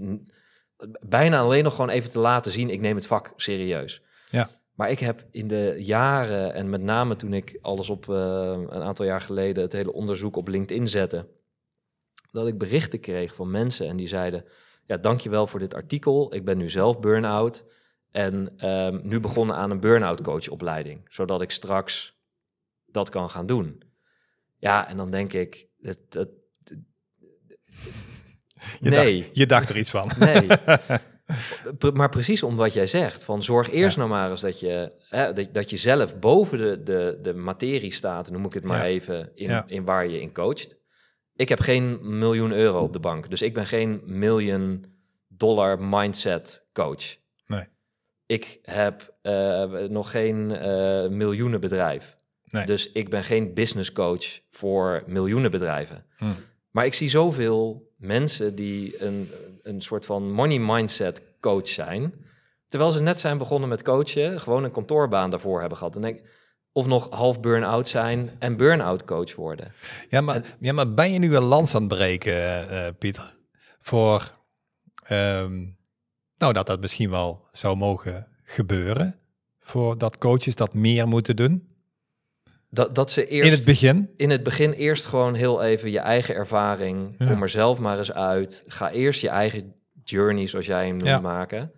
[1.02, 4.02] bijna alleen nog gewoon even te laten zien, ik neem het vak serieus.
[4.30, 4.50] Ja.
[4.76, 8.16] Maar ik heb in de jaren, en met name toen ik alles op uh,
[8.68, 11.28] een aantal jaar geleden het hele onderzoek op LinkedIn zette,
[12.32, 14.46] dat ik berichten kreeg van mensen en die zeiden:
[14.86, 16.36] Ja, dankjewel voor dit artikel.
[16.36, 17.66] Ik ben nu zelf burn-out
[18.12, 22.20] en um, nu begonnen aan een burn-out coachopleiding, zodat ik straks
[22.86, 23.82] dat kan gaan doen.
[24.58, 26.30] Ja, en dan denk ik, het, het,
[28.80, 29.22] je nee.
[29.22, 30.12] Dacht, je dacht er iets van.
[30.20, 30.48] Nee.
[31.94, 35.34] maar precies om wat jij zegt, van zorg eerst nou maar eens dat je, hè,
[35.34, 39.32] dat, dat je zelf boven de, de, de materie staat, noem ik het maar even,
[39.36, 40.80] in, in waar je in coacht.
[41.36, 44.86] Ik heb geen miljoen euro op de bank, dus ik ben geen miljoen
[45.28, 47.18] dollar mindset coach.
[47.46, 47.68] Nee.
[48.26, 52.18] Ik heb uh, nog geen uh, miljoenen bedrijf.
[52.44, 52.66] Nee.
[52.66, 56.06] Dus ik ben geen business coach voor miljoenen bedrijven.
[56.18, 56.26] Hm.
[56.72, 59.30] Maar ik zie zoveel mensen die een,
[59.64, 62.14] een soort van money mindset coach zijn.
[62.68, 65.96] Terwijl ze net zijn begonnen met coachen, gewoon een kantoorbaan daarvoor hebben gehad.
[65.96, 66.22] En denk,
[66.72, 69.74] of nog half burn-out zijn en burn-out coach worden.
[70.10, 73.38] Ja, maar, ja, maar ben je nu een lans aan het breken, uh, Pieter?
[73.82, 74.38] Voor
[75.04, 75.60] ehm,
[76.38, 79.20] nou, dat dat misschien wel zou mogen gebeuren.
[79.60, 81.71] Voor dat coaches dat meer moeten doen?
[82.74, 83.46] Dat, dat ze eerst...
[83.46, 84.10] In het begin?
[84.16, 87.18] In het begin eerst gewoon heel even je eigen ervaring.
[87.18, 88.64] Kom er zelf maar eens uit.
[88.68, 91.72] Ga eerst je eigen journey, zoals jij hem noemt, maken.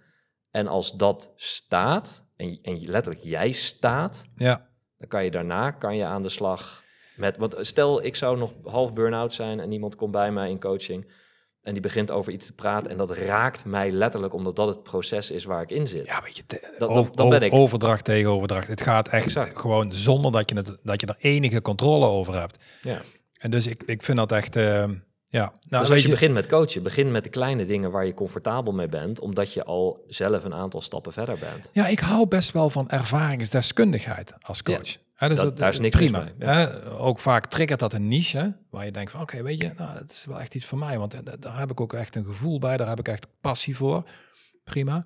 [0.52, 4.24] En als dat staat, en, en letterlijk jij staat...
[4.36, 4.70] Ja.
[4.98, 6.84] dan kan je daarna kan je aan de slag
[7.16, 7.38] met...
[7.38, 11.12] Want stel, ik zou nog half burn-out zijn en iemand komt bij mij in coaching...
[11.64, 12.92] En die begint over iets te praten.
[12.92, 16.06] En dat raakt mij letterlijk, omdat dat het proces is waar ik in zit.
[16.06, 16.44] Ja, weet je,
[17.12, 17.54] dan, ben ik...
[17.54, 18.68] overdracht tegen overdracht.
[18.68, 19.60] Het gaat echt exact.
[19.60, 22.58] gewoon zonder dat je, het, dat je er enige controle over hebt.
[22.82, 23.02] Ja.
[23.38, 24.56] En dus ik, ik vind dat echt...
[24.56, 24.84] Uh,
[25.26, 25.54] ja.
[25.70, 28.14] Nou, dus als je, je, begint met coachen, begin met de kleine dingen waar je
[28.14, 31.70] comfortabel mee bent, omdat je al zelf een aantal stappen verder bent.
[31.72, 34.88] Ja, ik hou best wel van ervaringsdeskundigheid als coach.
[34.88, 34.98] Ja,
[35.30, 36.24] dus dat, daar is niks prima.
[36.38, 39.98] Mee, ook vaak triggert dat een niche waar je denkt van oké, weet je, nou,
[39.98, 42.26] dat is wel echt iets voor mij, want eh, daar heb ik ook echt een
[42.26, 44.10] gevoel bij, daar heb ik echt passie voor.
[44.64, 45.06] Prima.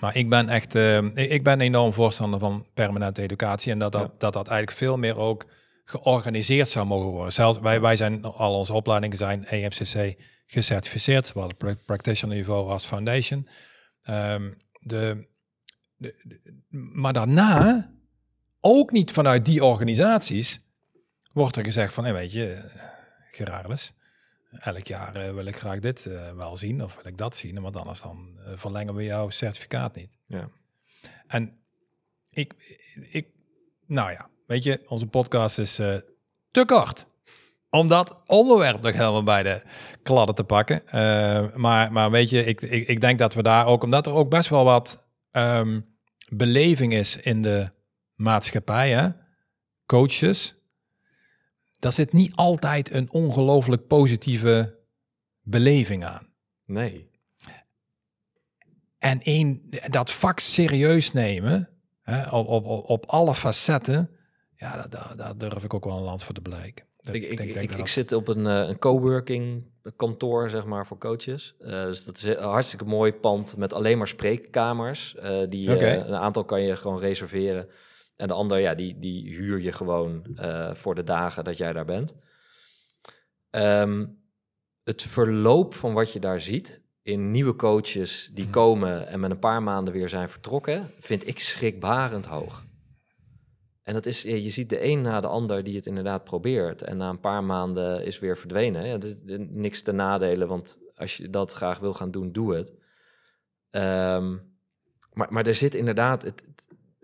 [0.00, 4.20] Maar ik ben echt, uh, ik ben enorm voorstander van permanente educatie en dat dat,
[4.20, 5.46] dat dat eigenlijk veel meer ook
[5.84, 7.32] georganiseerd zou mogen worden.
[7.32, 10.14] Zelfs wij, wij zijn, al onze opleidingen zijn EMCC
[10.46, 11.50] gecertificeerd, zowel
[11.86, 13.48] practitioner niveau als foundation.
[14.08, 15.26] Um, de,
[15.96, 17.90] de, maar daarna,
[18.62, 20.60] ook niet vanuit die organisaties,
[21.32, 22.70] wordt er gezegd van, hey, weet je,
[23.30, 23.92] Gerardus,
[24.50, 27.60] elk jaar uh, wil ik graag dit uh, wel zien of wil ik dat zien,
[27.60, 30.16] want anders dan uh, verlengen we jouw certificaat niet.
[30.26, 30.48] Ja.
[31.26, 31.58] En
[32.30, 32.54] ik,
[33.10, 33.26] ik,
[33.86, 35.94] nou ja, Weet je, onze podcast is uh,
[36.50, 37.06] te kort.
[37.70, 39.62] om dat onderwerp nog helemaal bij de
[40.02, 40.82] kladden te pakken.
[40.86, 44.12] Uh, maar, maar weet je, ik, ik, ik denk dat we daar ook, omdat er
[44.12, 45.84] ook best wel wat um,
[46.28, 47.70] beleving is in de
[48.22, 49.08] maatschappij, hè?
[49.86, 50.54] coaches,
[51.78, 54.78] daar zit niet altijd een ongelooflijk positieve
[55.40, 56.26] beleving aan.
[56.64, 57.10] Nee.
[58.98, 61.68] En één, dat vak serieus nemen,
[62.02, 64.10] hè, op, op, op alle facetten,
[64.54, 66.86] ja, daar, daar durf ik ook wel een land voor te blijken.
[67.10, 69.64] Ik, ik, ik, ik, zit op een, uh, een coworking
[69.96, 71.54] kantoor, zeg maar, voor coaches.
[71.60, 75.14] Uh, dus dat is een hartstikke mooi pand met alleen maar spreekkamers.
[75.22, 77.68] Uh, die, een aantal kan je gewoon reserveren.
[78.22, 80.24] En de andere, ja, die, die huur je gewoon
[80.72, 82.14] voor de dagen dat jij daar bent.
[83.50, 84.18] Um,
[84.84, 88.52] het verloop van wat je daar ziet in nieuwe coaches die mhm.
[88.52, 92.64] komen en met een paar maanden weer zijn vertrokken, vind ik schrikbarend hoog.
[93.82, 96.82] En dat is, je ziet de een na de ander die het inderdaad probeert.
[96.82, 98.86] En na een paar maanden is weer verdwenen.
[98.86, 99.16] Ja, is
[99.48, 102.74] niks te nadelen, want als je dat graag wil gaan doen, doe het.
[103.70, 104.36] Ehm,
[105.12, 106.42] maar, maar er zit inderdaad, het,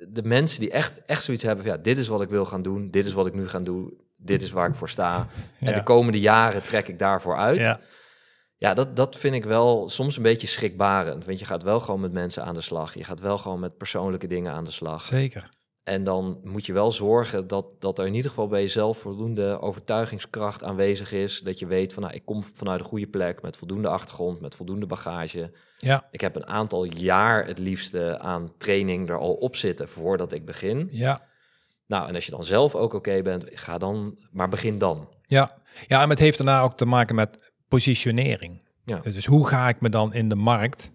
[0.08, 2.62] de mensen die echt, echt zoiets hebben van, ja, dit is wat ik wil gaan
[2.62, 5.28] doen, dit is wat ik nu ga doen, dit is waar ik voor sta.
[5.60, 7.58] En de komende jaren trek ik daarvoor uit.
[7.58, 7.80] Ja.
[8.56, 11.24] Ja, dat, dat vind ik wel soms een beetje schrikbarend.
[11.24, 12.94] Want je gaat wel gewoon met mensen aan de slag.
[12.94, 15.02] Je gaat wel gewoon met persoonlijke dingen aan de slag.
[15.02, 15.48] Zeker.
[15.88, 19.60] En dan moet je wel zorgen dat, dat er in ieder geval bij jezelf voldoende
[19.60, 21.40] overtuigingskracht aanwezig is.
[21.40, 24.54] Dat je weet van nou, ik kom vanuit een goede plek met voldoende achtergrond, met
[24.54, 25.52] voldoende bagage.
[25.76, 26.04] Ja.
[26.10, 30.44] Ik heb een aantal jaar het liefste aan training er al op zitten voordat ik
[30.44, 30.88] begin.
[30.90, 31.26] Ja.
[31.86, 35.08] Nou, en als je dan zelf ook oké bent, ga dan, maar begin dan.
[35.26, 35.58] Ja.
[35.86, 38.64] ja, en het heeft daarna ook te maken met positionering.
[38.84, 38.98] Ja.
[38.98, 40.92] Dus, dus hoe ga ik me dan in de markt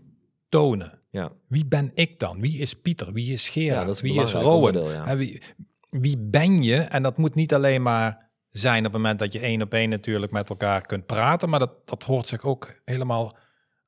[0.50, 1.03] tonen?
[1.14, 1.32] Ja.
[1.48, 2.42] Wie ben ik dan?
[2.42, 3.14] Wie is Pieter?
[3.14, 4.00] Wie is Gerard?
[4.00, 4.88] Ja, wie is Rowan?
[4.88, 5.18] Ja.
[5.18, 5.42] Wie,
[5.90, 6.78] wie ben je?
[6.78, 9.90] En dat moet niet alleen maar zijn op het moment dat je één op één
[9.90, 13.38] natuurlijk met elkaar kunt praten, maar dat, dat hoort zich ook helemaal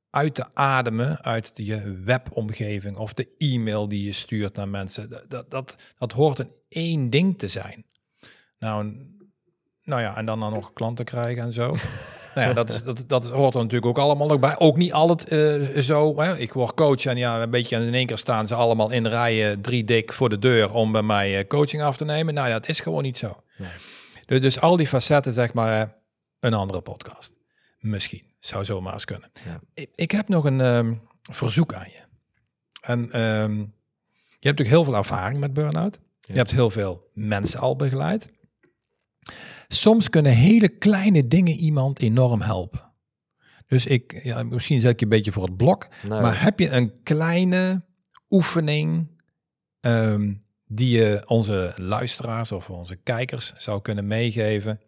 [0.10, 5.10] uit te ademen uit je webomgeving of de e-mail die je stuurt naar mensen.
[5.10, 7.86] Dat, dat, dat, dat hoort een één ding te zijn.
[8.60, 9.08] Nou,
[9.84, 11.74] nou ja, en dan dan nog klanten krijgen en zo.
[12.36, 14.60] nou ja, dat, is, dat, dat hoort er natuurlijk ook allemaal nog bij.
[14.60, 16.22] Ook niet altijd uh, zo.
[16.22, 16.38] Hè.
[16.38, 19.62] Ik word coach en ja, een beetje in één keer staan ze allemaal in rijen
[19.62, 22.34] drie dik voor de deur om bij mij uh, coaching af te nemen.
[22.34, 23.44] Nou ja, dat is gewoon niet zo.
[23.58, 23.70] Nee.
[24.26, 25.90] Dus, dus, al die facetten, zeg maar, uh,
[26.40, 27.34] een andere podcast.
[27.80, 28.24] Misschien.
[28.40, 29.32] Zou zomaar eens kunnen.
[29.46, 29.60] Ja.
[29.74, 32.04] Ik, ik, heb nog een um, verzoek aan je.
[32.82, 33.74] En um,
[34.40, 36.00] je hebt natuurlijk heel veel ervaring met burn-out.
[36.02, 36.34] Ja.
[36.34, 38.30] Je hebt heel veel mensen al begeleid.
[39.68, 42.94] Soms kunnen hele kleine dingen iemand enorm helpen.
[43.68, 45.88] Dus ik, ja, misschien zet ik je een beetje voor het blok.
[46.08, 47.84] Maar heb je een kleine
[48.30, 49.08] oefening
[49.82, 54.80] um, die je onze luisteraars of onze kijkers zou kunnen meegeven?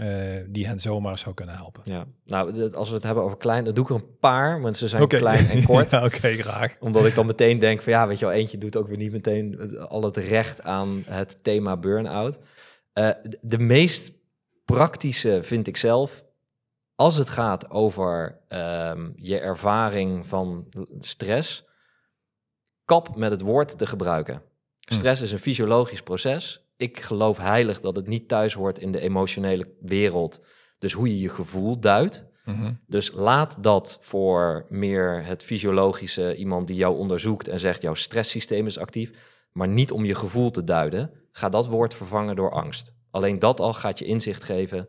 [0.00, 0.06] Uh,
[0.48, 1.82] die hen zomaar zou kunnen helpen.
[1.84, 4.76] Ja, nou, als we het hebben over klein, dan doe ik er een paar, want
[4.76, 5.92] ze zijn klein en kort.
[5.92, 6.76] Oké, graag.
[6.80, 9.12] Omdat ik dan meteen denk van ja, weet je wel, eentje doet ook weer niet
[9.12, 12.38] meteen al het recht aan het thema burn-out.
[12.94, 13.10] Uh,
[13.40, 14.12] de meest
[14.64, 16.24] praktische vind ik zelf,
[16.94, 21.64] als het gaat over ehm, je ervaring van stress,
[22.84, 24.42] kap met het woord te gebruiken.
[24.80, 24.94] Hm.
[24.94, 26.66] Stress is een fysiologisch proces.
[26.76, 30.44] Ik geloof heilig dat het niet thuis hoort in de emotionele wereld.
[30.78, 32.30] Dus hoe je je gevoel duidt.
[32.44, 32.72] Mhm.
[32.86, 38.66] Dus laat dat voor meer het fysiologische, iemand die jou onderzoekt en zegt jouw stresssysteem
[38.66, 39.10] is actief,
[39.52, 41.10] maar niet om je gevoel te duiden.
[41.32, 42.94] Ga dat woord vervangen door angst.
[43.12, 44.88] Alleen dat al gaat je inzicht geven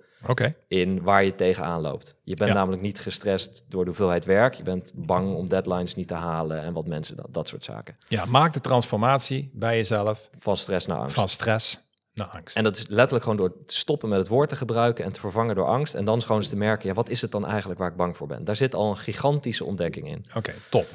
[0.68, 2.16] in waar je tegenaan loopt.
[2.24, 4.54] Je bent namelijk niet gestrest door de hoeveelheid werk.
[4.54, 7.98] Je bent bang om deadlines niet te halen en wat mensen, dat, dat soort zaken.
[8.08, 10.30] Ja, maak de transformatie bij jezelf.
[10.40, 11.16] Van stress naar angst.
[11.16, 11.80] Van stress
[12.14, 12.56] naar angst.
[12.56, 15.20] En dat is letterlijk gewoon door te stoppen met het woord te gebruiken en te
[15.20, 15.96] vervangen door angst.
[15.96, 18.18] En dan gewoon eens te merken, ja, wat is het dan eigenlijk waar ik bang
[18.18, 18.44] voor ben?
[18.44, 20.26] Daar zit al een gigantische ontdekking in.
[20.36, 20.88] Oké, top.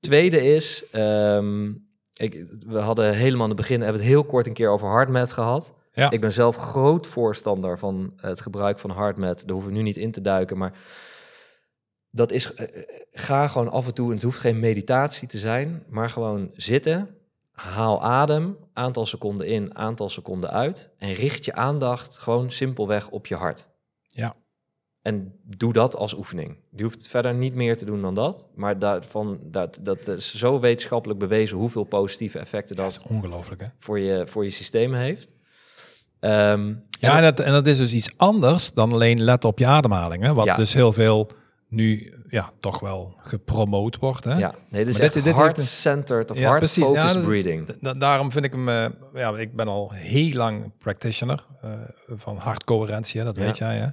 [0.00, 4.52] Tweede is, um, ik, we hadden helemaal aan het begin, hebben het heel kort een
[4.52, 5.72] keer over hardmet gehad.
[5.92, 6.10] Ja.
[6.10, 9.38] Ik ben zelf groot voorstander van het gebruik van hardmet.
[9.38, 10.72] Daar hoeven we nu niet in te duiken, maar
[12.10, 12.66] dat is, uh,
[13.10, 17.08] ga gewoon af en toe, en het hoeft geen meditatie te zijn, maar gewoon zitten,
[17.50, 23.26] haal adem, aantal seconden in, aantal seconden uit en richt je aandacht gewoon simpelweg op
[23.26, 23.68] je hart.
[24.06, 24.36] Ja.
[25.02, 26.56] En doe dat als oefening.
[26.70, 28.48] Je hoeft verder niet meer te doen dan dat.
[28.54, 33.66] Maar daarvan, dat, dat is zo wetenschappelijk bewezen hoeveel positieve effecten dat, dat ongelooflijk, hè?
[33.78, 35.32] Voor, je, voor je systeem heeft.
[36.20, 39.66] Um, ja, en dat, en dat is dus iets anders dan alleen letten op je
[39.66, 40.22] ademhaling.
[40.22, 40.34] Hè?
[40.34, 41.30] Wat dus heel veel
[41.68, 44.24] nu ja, toch wel gepromoot wordt.
[44.24, 44.38] Hè?
[44.38, 47.80] Ja, nee, dit is echt dit, heart-centered of ja, heart-focused ja, breathing.
[47.98, 51.70] daarom vind ik hem, uh, ja, ik ben al heel lang practitioner uh,
[52.08, 53.76] van hartcoherentie, dat weet jij.
[53.76, 53.86] Hè?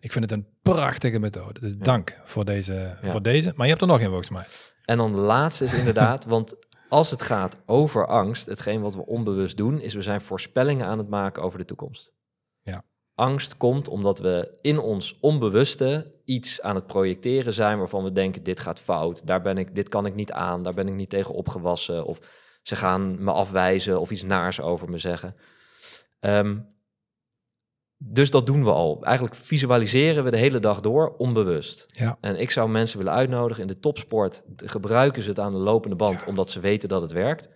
[0.00, 1.60] Ik vind het een prachtige methode.
[1.60, 3.52] Dus dank voor deze, voor deze.
[3.54, 4.44] Maar je hebt er nog een volgens mij.
[4.84, 6.54] En dan de laatste is inderdaad, want
[6.94, 10.98] als het gaat over angst, hetgeen wat we onbewust doen, is we zijn voorspellingen aan
[10.98, 12.12] het maken over de toekomst.
[12.62, 12.84] Ja.
[13.14, 18.42] Angst komt omdat we in ons onbewuste iets aan het projecteren zijn waarvan we denken
[18.42, 21.10] dit gaat fout, daar ben ik, dit kan ik niet aan, daar ben ik niet
[21.10, 22.18] tegen opgewassen of
[22.62, 25.36] ze gaan me afwijzen of iets naars over me zeggen.
[26.20, 26.58] Ehm,
[27.98, 29.02] dus dat doen we al.
[29.02, 31.84] Eigenlijk visualiseren we de hele dag door onbewust.
[31.86, 32.18] Ja.
[32.20, 34.42] En ik zou mensen willen uitnodigen in de topsport.
[34.56, 37.48] Gebruiken ze het aan de lopende band omdat ze weten dat het werkt.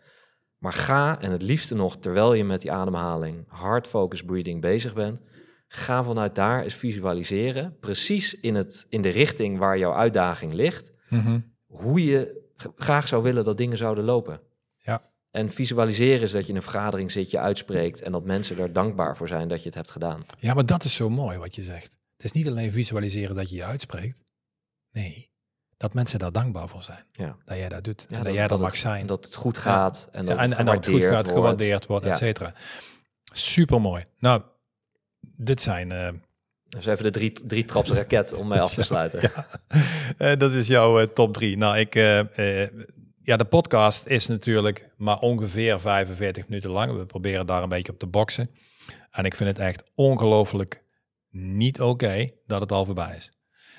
[0.59, 4.95] Maar ga, en het liefste nog terwijl je met die ademhaling, hard focus breathing bezig
[4.95, 5.21] bent,
[5.69, 10.93] ga vanuit daar eens visualiseren, precies in, het, in de richting waar jouw uitdaging ligt,
[11.09, 11.41] mhm.
[11.67, 14.41] hoe je graag zou willen dat dingen zouden lopen.
[15.31, 18.73] En visualiseren is dat je in een vergadering zit, je uitspreekt en dat mensen er
[18.73, 20.27] dankbaar voor zijn dat je het hebt gedaan.
[20.39, 21.97] Ja, maar dat is zo mooi wat je zegt.
[22.17, 24.23] Het is niet alleen visualiseren dat je je uitspreekt.
[24.93, 25.31] Nee,
[25.77, 27.05] dat mensen daar dankbaar voor zijn.
[27.13, 27.37] Ja.
[27.45, 28.07] Dat jij dat doet.
[28.11, 29.07] en dat, jij dat, mag zijn.
[29.07, 30.09] Dat het goed gaat.
[30.13, 32.53] En dat en, het, en dat het goed gaat, gewaardeerd wordt, et cetera.
[33.33, 34.05] Super mooi.
[34.19, 34.43] Nou,
[35.21, 35.91] dit zijn...
[35.91, 36.09] Uh,
[36.69, 39.31] dus even de drie, drie traps raket om mij af te sluiten.
[40.19, 41.57] Uh, dat is jouw uh, top drie.
[41.57, 41.95] Nou, ik,
[43.29, 46.97] ja, de podcast is natuurlijk maar ongeveer 45 minuten lang.
[46.97, 48.51] We proberen daar een beetje op te boksen.
[49.11, 50.83] En ik vind het echt ongelooflijk
[51.31, 53.33] niet oké dat het al voorbij is.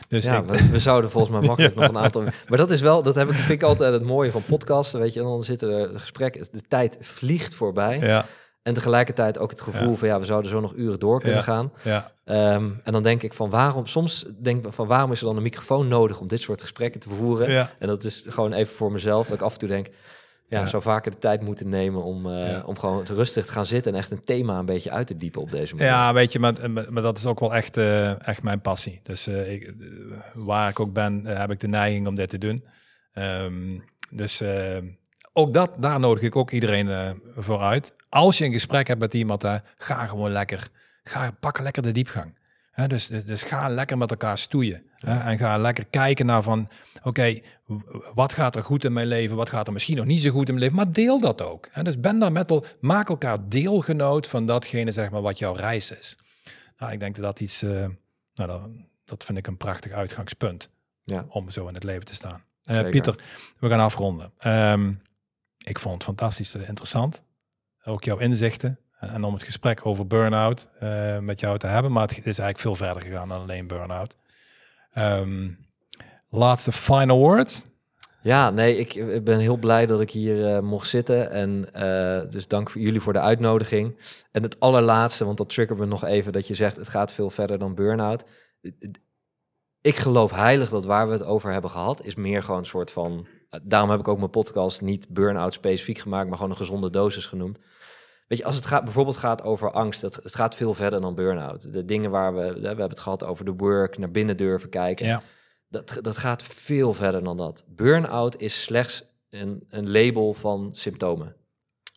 [0.08, 2.24] Dus ja, we, zouden volgens mij makkelijk nog een aantal.
[2.48, 5.00] Maar dat is wel, dat heb ik, vind ik altijd het mooie van podcasten.
[5.00, 8.00] Weet je, en dan zitten er de gesprekken, de tijd vliegt voorbij.
[8.00, 8.26] Ja.
[8.64, 11.72] En tegelijkertijd ook het gevoel van ja, we zouden zo nog uren door kunnen gaan.
[11.84, 12.12] Ja.
[12.26, 15.36] Ehm, en dan denk ik van waarom, soms denk ik van waarom is er dan
[15.36, 17.70] een microfoon nodig om dit soort gesprekken te voeren?
[17.80, 19.88] En dat is gewoon even voor mezelf, dat ik af en toe denk,
[20.50, 23.94] ja, zou vaker de tijd moeten nemen om, uh, om gewoon rustig te gaan zitten
[23.94, 25.92] en echt een thema een beetje uit te diepen op deze manier.
[25.92, 29.00] Ja, weet je, maar, maar dat is ook wel echt, uh, echt mijn passie.
[29.04, 29.74] Dus uh, ik,
[30.34, 32.66] waar ik ook ben, heb ik de neiging om dit te doen.
[33.14, 34.44] Um, dus
[35.34, 39.14] ook dat, daar nodig ik ook iedereen voor uit als je een gesprek hebt met
[39.14, 40.70] iemand, hè, ga gewoon lekker,
[41.04, 42.38] ga, pak lekker de diepgang.
[42.88, 44.84] Dus, dus, dus, ga lekker met elkaar stoeien.
[45.00, 46.70] En ga lekker kijken naar van,
[47.04, 47.40] oké,
[48.14, 49.36] wat gaat er goed in mijn leven?
[49.36, 50.76] Wat gaat er misschien nog niet zo goed in mijn leven?
[50.76, 51.84] Maar deel dat ook.
[51.84, 56.18] Dus ben daar met maak elkaar deelgenoot van datgene, zeg maar, wat jouw reis is.
[56.78, 57.72] Nou, ik denk dat dat iets, uh,
[58.34, 58.70] nou, dat,
[59.06, 60.70] dat vind ik een prachtig uitgangspunt
[61.04, 61.26] ja.
[61.30, 62.44] om zo in het leven te staan.
[62.72, 63.16] Uh, Pieter,
[63.60, 64.32] we gaan afronden.
[64.48, 65.02] Um,
[65.64, 67.24] ik vond het fantastisch interessant
[67.84, 71.92] ook jouw inzichten en om het gesprek over burn-out uh, met jou te hebben.
[71.92, 74.18] Maar het is eigenlijk veel verder gegaan dan alleen burn-out.
[74.98, 75.58] Um,
[76.30, 77.66] laatste final words?
[78.22, 81.32] Ja, nee, ik, ben heel blij dat ik hier uh, mocht zitten.
[81.32, 84.00] En uh, dus dank voor jullie voor de uitnodiging.
[84.32, 87.30] En het allerlaatste, want dat triggert me nog even, dat je zegt het gaat veel
[87.30, 88.24] verder dan burn-out.
[89.82, 92.92] Ik geloof heilig dat waar we het over hebben gehad, is meer gewoon een soort
[92.92, 93.28] van
[93.64, 97.26] daarom heb ik ook mijn podcast niet burn-out specifiek gemaakt, maar gewoon een gezonde dosis
[97.26, 97.60] genoemd.
[98.28, 101.16] Weet je, als het gaat, bijvoorbeeld gaat over angst, het, het gaat veel verder dan
[101.16, 101.74] burn-out.
[101.74, 105.06] De dingen waar we, we hebben het gehad over de work, naar binnen durven kijken.
[105.06, 105.22] Ja.
[105.68, 107.64] Dat, dat gaat veel verder dan dat.
[107.68, 111.36] Burn-out is slechts een, een label van symptomen.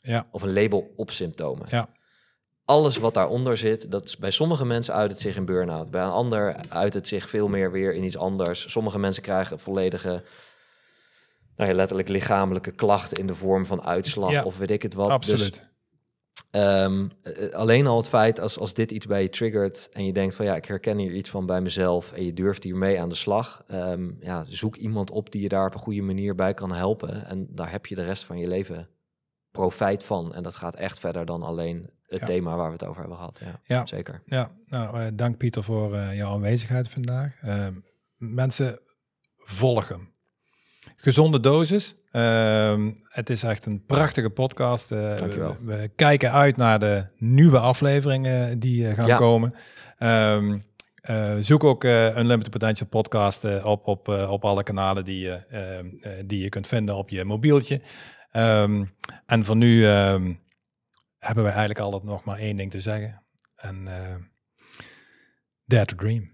[0.02, 0.26] Ja.
[0.30, 1.66] Of een label op symptomen.
[1.70, 1.88] Ja.
[2.64, 5.90] Alles wat daaronder zit, dat is, bij sommige mensen uit het zich in burn-out.
[5.90, 8.70] Bij een ander uit het zich veel meer weer in iets anders.
[8.70, 10.22] Sommige mensen krijgen volledige
[11.62, 15.08] nou ja, letterlijk lichamelijke klachten in de vorm van uitslag of weet ik het wat.
[15.08, 15.70] Dus, Absoluut.
[16.50, 17.10] Dus, um,
[17.52, 20.44] alleen al het feit als, als dit iets bij je triggert en je denkt van
[20.44, 23.64] ja, ik herken hier iets van bij mezelf en je durft hiermee aan de slag.
[23.72, 27.26] Um, ja, zoek iemand op die je daar op een goede manier bij kan helpen.
[27.26, 28.88] En daar heb je de rest van je leven
[29.50, 30.34] profijt van.
[30.34, 33.40] En dat gaat echt verder dan alleen het thema waar we het over hebben gehad.
[33.44, 33.86] Ja, ja.
[33.86, 34.22] zeker.
[34.26, 37.42] Ja, nou, uh, dank Pieter voor uh, jouw aanwezigheid vandaag.
[37.44, 37.66] Uh,
[38.16, 38.78] mensen,
[39.36, 40.11] volgen
[41.02, 41.94] gezonde dosis.
[42.12, 44.92] Uh, het is echt een prachtige podcast.
[44.92, 49.16] Uh, we, we, kijken uit naar de nieuwe afleveringen die uh, gaan ja.
[49.16, 49.54] komen.
[49.98, 50.64] Um,
[51.40, 55.86] zoek ook een Limited Potential podcast op, op, op alle kanalen die, je ehm,
[56.26, 57.80] die je kunt vinden op je mobieltje.
[58.32, 58.94] Um,
[59.26, 59.84] en voor nu
[61.18, 63.22] hebben we eigenlijk altijd nog maar één ding te zeggen.
[63.56, 63.88] En
[65.64, 66.30] dare to dream.